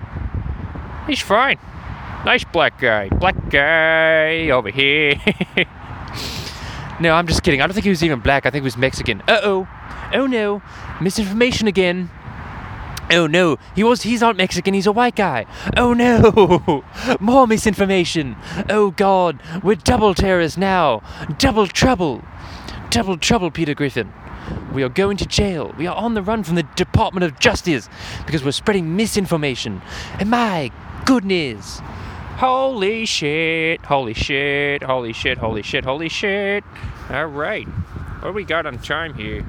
he's 1.06 1.22
fine. 1.22 1.58
Nice 2.26 2.44
black 2.44 2.78
guy, 2.78 3.08
black 3.08 3.48
guy 3.48 4.50
over 4.50 4.70
here. 4.70 5.16
No, 7.00 7.14
I'm 7.14 7.26
just 7.26 7.42
kidding. 7.42 7.60
I 7.60 7.66
don't 7.66 7.74
think 7.74 7.82
he 7.82 7.90
was 7.90 8.04
even 8.04 8.20
black. 8.20 8.46
I 8.46 8.50
think 8.50 8.62
he 8.62 8.64
was 8.64 8.76
Mexican. 8.76 9.22
Uh 9.26 9.40
oh. 9.42 9.66
Oh 10.12 10.26
no. 10.26 10.62
Misinformation 11.00 11.66
again. 11.66 12.10
Oh 13.10 13.26
no, 13.26 13.58
he 13.74 13.82
was 13.82 14.02
he's 14.02 14.20
not 14.20 14.36
Mexican, 14.36 14.72
he's 14.72 14.86
a 14.86 14.92
white 14.92 15.16
guy. 15.16 15.46
Oh 15.76 15.94
no. 15.94 16.84
More 17.20 17.48
misinformation. 17.48 18.36
Oh 18.68 18.92
god, 18.92 19.40
we're 19.64 19.74
double 19.74 20.14
terrorists 20.14 20.56
now. 20.56 21.02
Double 21.38 21.66
trouble. 21.66 22.22
Double 22.92 23.16
trouble, 23.16 23.50
Peter 23.50 23.72
Griffin. 23.72 24.12
We 24.74 24.82
are 24.82 24.90
going 24.90 25.16
to 25.16 25.24
jail. 25.24 25.74
We 25.78 25.86
are 25.86 25.96
on 25.96 26.12
the 26.12 26.20
run 26.20 26.42
from 26.44 26.56
the 26.56 26.62
Department 26.62 27.24
of 27.24 27.40
Justice 27.40 27.88
because 28.26 28.44
we're 28.44 28.52
spreading 28.52 28.96
misinformation. 28.96 29.80
And 30.20 30.28
my 30.28 30.70
goodness. 31.06 31.80
Holy 32.36 33.06
shit, 33.06 33.80
holy 33.86 34.12
shit, 34.12 34.82
holy 34.82 35.14
shit, 35.14 35.38
holy 35.38 35.62
shit, 35.62 35.84
holy 35.84 36.10
shit. 36.10 36.64
All 37.08 37.24
right. 37.28 37.66
What 37.66 38.28
do 38.28 38.32
we 38.34 38.44
got 38.44 38.66
on 38.66 38.76
time 38.76 39.14
here? 39.14 39.42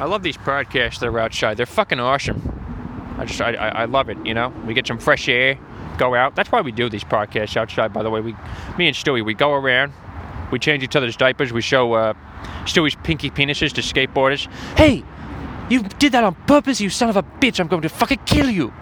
I 0.00 0.06
love 0.06 0.24
these 0.24 0.38
podcasts 0.38 0.98
that 0.98 1.06
are 1.06 1.18
outside. 1.20 1.56
They're 1.56 1.66
fucking 1.66 2.00
awesome. 2.00 3.14
I 3.16 3.26
just, 3.26 3.40
I, 3.40 3.54
I, 3.54 3.68
I 3.68 3.84
love 3.84 4.08
it, 4.08 4.18
you 4.26 4.34
know? 4.34 4.52
We 4.66 4.74
get 4.74 4.88
some 4.88 4.98
fresh 4.98 5.28
air, 5.28 5.56
go 5.98 6.16
out. 6.16 6.34
That's 6.34 6.50
why 6.50 6.62
we 6.62 6.72
do 6.72 6.88
these 6.88 7.04
podcasts 7.04 7.56
outside, 7.56 7.92
by 7.92 8.02
the 8.02 8.10
way. 8.10 8.20
We, 8.20 8.34
me 8.76 8.88
and 8.88 8.96
Stewie, 8.96 9.24
we 9.24 9.34
go 9.34 9.52
around, 9.52 9.92
we 10.50 10.58
change 10.58 10.82
each 10.82 10.96
other's 10.96 11.16
diapers, 11.16 11.52
we 11.52 11.60
show 11.60 11.92
uh, 11.92 12.14
Stewie's 12.64 12.96
pinky 13.02 13.30
penises 13.30 13.72
to 13.72 13.80
skateboarders. 13.80 14.46
Hey, 14.76 15.04
you 15.68 15.82
did 15.82 16.12
that 16.12 16.24
on 16.24 16.34
purpose, 16.46 16.80
you 16.80 16.90
son 16.90 17.10
of 17.10 17.16
a 17.16 17.22
bitch. 17.22 17.60
I'm 17.60 17.68
going 17.68 17.82
to 17.82 17.88
fucking 17.88 18.20
kill 18.24 18.50
you. 18.50 18.72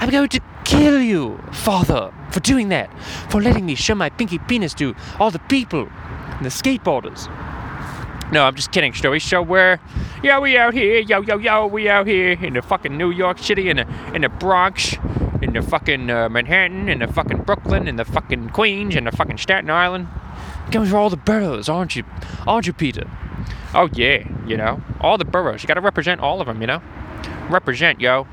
I'm 0.00 0.10
going 0.10 0.28
to 0.30 0.40
kill 0.64 1.00
you, 1.00 1.38
father, 1.52 2.12
for 2.30 2.40
doing 2.40 2.70
that. 2.70 2.90
For 3.30 3.42
letting 3.42 3.66
me 3.66 3.74
show 3.74 3.94
my 3.94 4.08
pinky 4.08 4.38
penis 4.38 4.72
to 4.74 4.94
all 5.18 5.30
the 5.30 5.38
people 5.38 5.88
and 5.88 6.44
the 6.44 6.50
skateboarders. 6.50 7.28
No, 8.32 8.44
I'm 8.44 8.54
just 8.54 8.70
kidding, 8.70 8.92
Stewie. 8.92 9.20
So 9.20 9.42
we're, 9.42 9.80
yeah, 10.22 10.38
we 10.38 10.56
out 10.56 10.72
here, 10.72 11.00
yo, 11.00 11.20
yo, 11.20 11.36
yo, 11.36 11.66
we 11.66 11.88
out 11.88 12.06
here 12.06 12.32
in 12.32 12.54
the 12.54 12.62
fucking 12.62 12.96
New 12.96 13.10
York 13.10 13.38
City, 13.38 13.68
in 13.68 13.78
the, 13.78 14.14
in 14.14 14.22
the 14.22 14.28
Bronx, 14.28 14.96
in 15.42 15.52
the 15.52 15.62
fucking 15.62 16.08
uh, 16.08 16.28
Manhattan, 16.28 16.88
in 16.88 17.00
the 17.00 17.08
fucking 17.08 17.42
Brooklyn, 17.42 17.88
in 17.88 17.96
the 17.96 18.04
fucking 18.04 18.50
Queens, 18.50 18.94
in 18.94 19.04
the 19.04 19.12
fucking 19.12 19.38
Staten 19.38 19.68
Island. 19.68 20.06
Going 20.70 20.88
for 20.88 20.96
all 20.96 21.10
the 21.10 21.16
boroughs, 21.16 21.68
aren't 21.68 21.96
you? 21.96 22.04
Aren't 22.46 22.66
you, 22.66 22.72
Peter? 22.72 23.10
Oh 23.74 23.88
yeah, 23.92 24.28
you 24.46 24.56
know, 24.56 24.82
all 25.00 25.18
the 25.18 25.24
boroughs. 25.24 25.62
You 25.62 25.66
gotta 25.66 25.80
represent 25.80 26.20
all 26.20 26.40
of 26.40 26.46
them, 26.46 26.60
you 26.60 26.66
know. 26.66 26.80
Represent, 27.48 28.00
yo. 28.00 28.26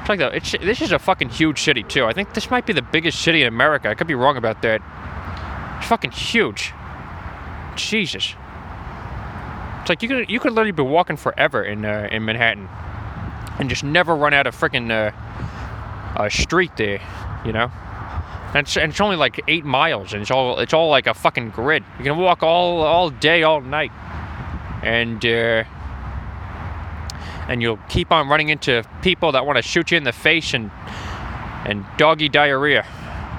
It's 0.00 0.08
like 0.08 0.18
the, 0.20 0.34
it's 0.34 0.52
this 0.52 0.80
is 0.80 0.92
a 0.92 0.98
fucking 0.98 1.28
huge 1.28 1.60
city 1.60 1.82
too. 1.82 2.06
I 2.06 2.14
think 2.14 2.32
this 2.32 2.50
might 2.50 2.64
be 2.64 2.72
the 2.72 2.82
biggest 2.82 3.20
city 3.20 3.42
in 3.42 3.48
America. 3.48 3.90
I 3.90 3.94
could 3.94 4.06
be 4.06 4.14
wrong 4.14 4.38
about 4.38 4.62
that. 4.62 4.80
It's 5.78 5.86
fucking 5.88 6.12
huge. 6.12 6.72
Jesus. 7.76 8.34
It's 9.80 9.88
like 9.90 10.02
you 10.02 10.08
could 10.08 10.30
you 10.30 10.40
could 10.40 10.52
literally 10.52 10.72
be 10.72 10.82
walking 10.82 11.16
forever 11.16 11.62
in 11.62 11.84
uh, 11.84 12.08
in 12.10 12.24
Manhattan, 12.24 12.68
and 13.58 13.68
just 13.68 13.84
never 13.84 14.16
run 14.16 14.32
out 14.32 14.46
of 14.46 14.56
freaking 14.56 14.90
uh, 14.90 15.12
a 16.22 16.30
street 16.30 16.76
there, 16.76 17.00
you 17.44 17.52
know. 17.52 17.70
And 18.48 18.56
it's, 18.56 18.76
and 18.76 18.90
it's 18.90 19.00
only 19.00 19.16
like 19.16 19.42
eight 19.46 19.64
miles, 19.64 20.14
and 20.14 20.22
it's 20.22 20.30
all 20.30 20.58
it's 20.58 20.72
all 20.72 20.88
like 20.88 21.06
a 21.06 21.14
fucking 21.14 21.50
grid. 21.50 21.84
You 21.98 22.04
can 22.04 22.16
walk 22.16 22.42
all 22.42 22.82
all 22.82 23.10
day, 23.10 23.42
all 23.42 23.60
night, 23.60 23.92
and 24.82 25.24
uh, 25.24 25.64
and 27.48 27.60
you'll 27.60 27.78
keep 27.88 28.10
on 28.10 28.28
running 28.28 28.48
into 28.48 28.84
people 29.02 29.32
that 29.32 29.44
want 29.44 29.56
to 29.56 29.62
shoot 29.62 29.90
you 29.90 29.98
in 29.98 30.04
the 30.04 30.12
face 30.12 30.54
and 30.54 30.70
and 31.66 31.84
doggy 31.98 32.30
diarrhea. 32.30 32.86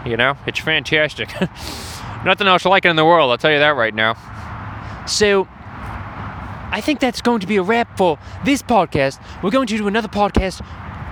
You 0.05 0.15
know, 0.15 0.37
it's 0.45 0.59
fantastic. 0.59 1.29
Nothing 2.25 2.47
else 2.47 2.65
like 2.65 2.85
it 2.85 2.89
in 2.89 2.95
the 2.95 3.05
world. 3.05 3.31
I'll 3.31 3.37
tell 3.37 3.51
you 3.51 3.59
that 3.59 3.75
right 3.75 3.93
now. 3.93 4.15
So, 5.07 5.47
I 6.71 6.81
think 6.81 6.99
that's 6.99 7.21
going 7.21 7.39
to 7.39 7.47
be 7.47 7.55
a 7.55 7.63
wrap 7.63 7.97
for 7.97 8.19
this 8.45 8.61
podcast. 8.61 9.21
We're 9.41 9.51
going 9.51 9.67
to 9.67 9.77
do 9.77 9.87
another 9.87 10.07
podcast 10.07 10.59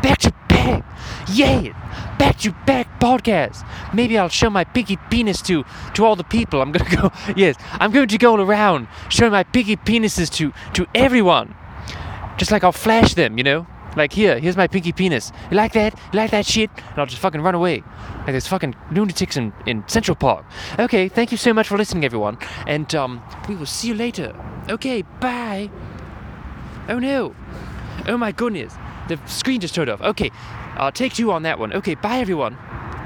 back 0.03 0.19
to 0.19 0.31
back. 0.67 0.84
Yeah, 1.30 2.15
back 2.17 2.38
to 2.39 2.51
back 2.65 2.99
podcast. 2.99 3.67
Maybe 3.93 4.17
I'll 4.17 4.30
show 4.30 4.49
my 4.49 4.63
pinky 4.63 4.97
penis 5.10 5.41
to 5.43 5.63
to 5.95 6.06
all 6.06 6.15
the 6.15 6.23
people. 6.23 6.62
I'm 6.62 6.71
gonna 6.71 6.95
go. 7.01 7.12
Yes, 7.36 7.56
I'm 7.80 7.91
going 7.91 8.08
to 8.08 8.17
go 8.17 8.36
around 8.36 8.88
showing 9.10 9.32
my 9.32 9.43
pinky 9.43 9.75
penises 9.75 10.30
to 10.38 10.51
to 10.73 10.86
everyone. 10.95 11.56
Just 12.38 12.51
like 12.51 12.63
I'll 12.63 12.71
flash 12.71 13.13
them, 13.15 13.38
you 13.38 13.43
know. 13.43 13.67
Like 13.95 14.13
here, 14.13 14.38
here's 14.38 14.56
my 14.56 14.67
pinky 14.67 14.91
penis. 14.91 15.32
You 15.49 15.58
like 15.58 15.73
that? 15.73 15.93
You 16.13 16.19
like 16.19 16.30
that 16.30 16.45
shit? 16.45 16.69
And 16.89 16.99
I'll 16.99 17.08
just 17.08 17.19
fucking 17.21 17.41
run 17.41 17.56
away. 17.56 17.82
Like 18.19 18.34
those 18.34 18.45
fucking 18.47 18.75
lunatics 18.91 19.38
in, 19.38 19.53
in 19.65 19.84
Central 19.88 20.13
Park. 20.15 20.45
Okay, 20.77 21.08
thank 21.10 21.32
you 21.32 21.38
so 21.38 21.51
much 21.51 21.67
for 21.67 21.77
listening, 21.80 22.06
everyone. 22.06 22.38
And 22.67 22.93
um, 22.93 23.23
we 23.49 23.56
will 23.56 23.65
see 23.65 23.88
you 23.88 23.95
later. 23.95 24.36
Okay, 24.69 25.01
bye. 25.19 25.71
Oh 26.88 26.99
no. 26.99 27.34
Oh 28.08 28.17
my 28.17 28.32
goodness. 28.32 28.75
The 29.08 29.19
screen 29.25 29.62
just 29.62 29.73
turned 29.73 29.89
off. 29.89 30.01
Okay, 30.01 30.32
uh, 30.78 30.92
take 30.92 31.13
two 31.13 31.32
on 31.32 31.44
that 31.44 31.60
one. 31.60 31.74
Okay, 31.74 31.96
bye 31.96 32.20
everyone. 32.20 32.58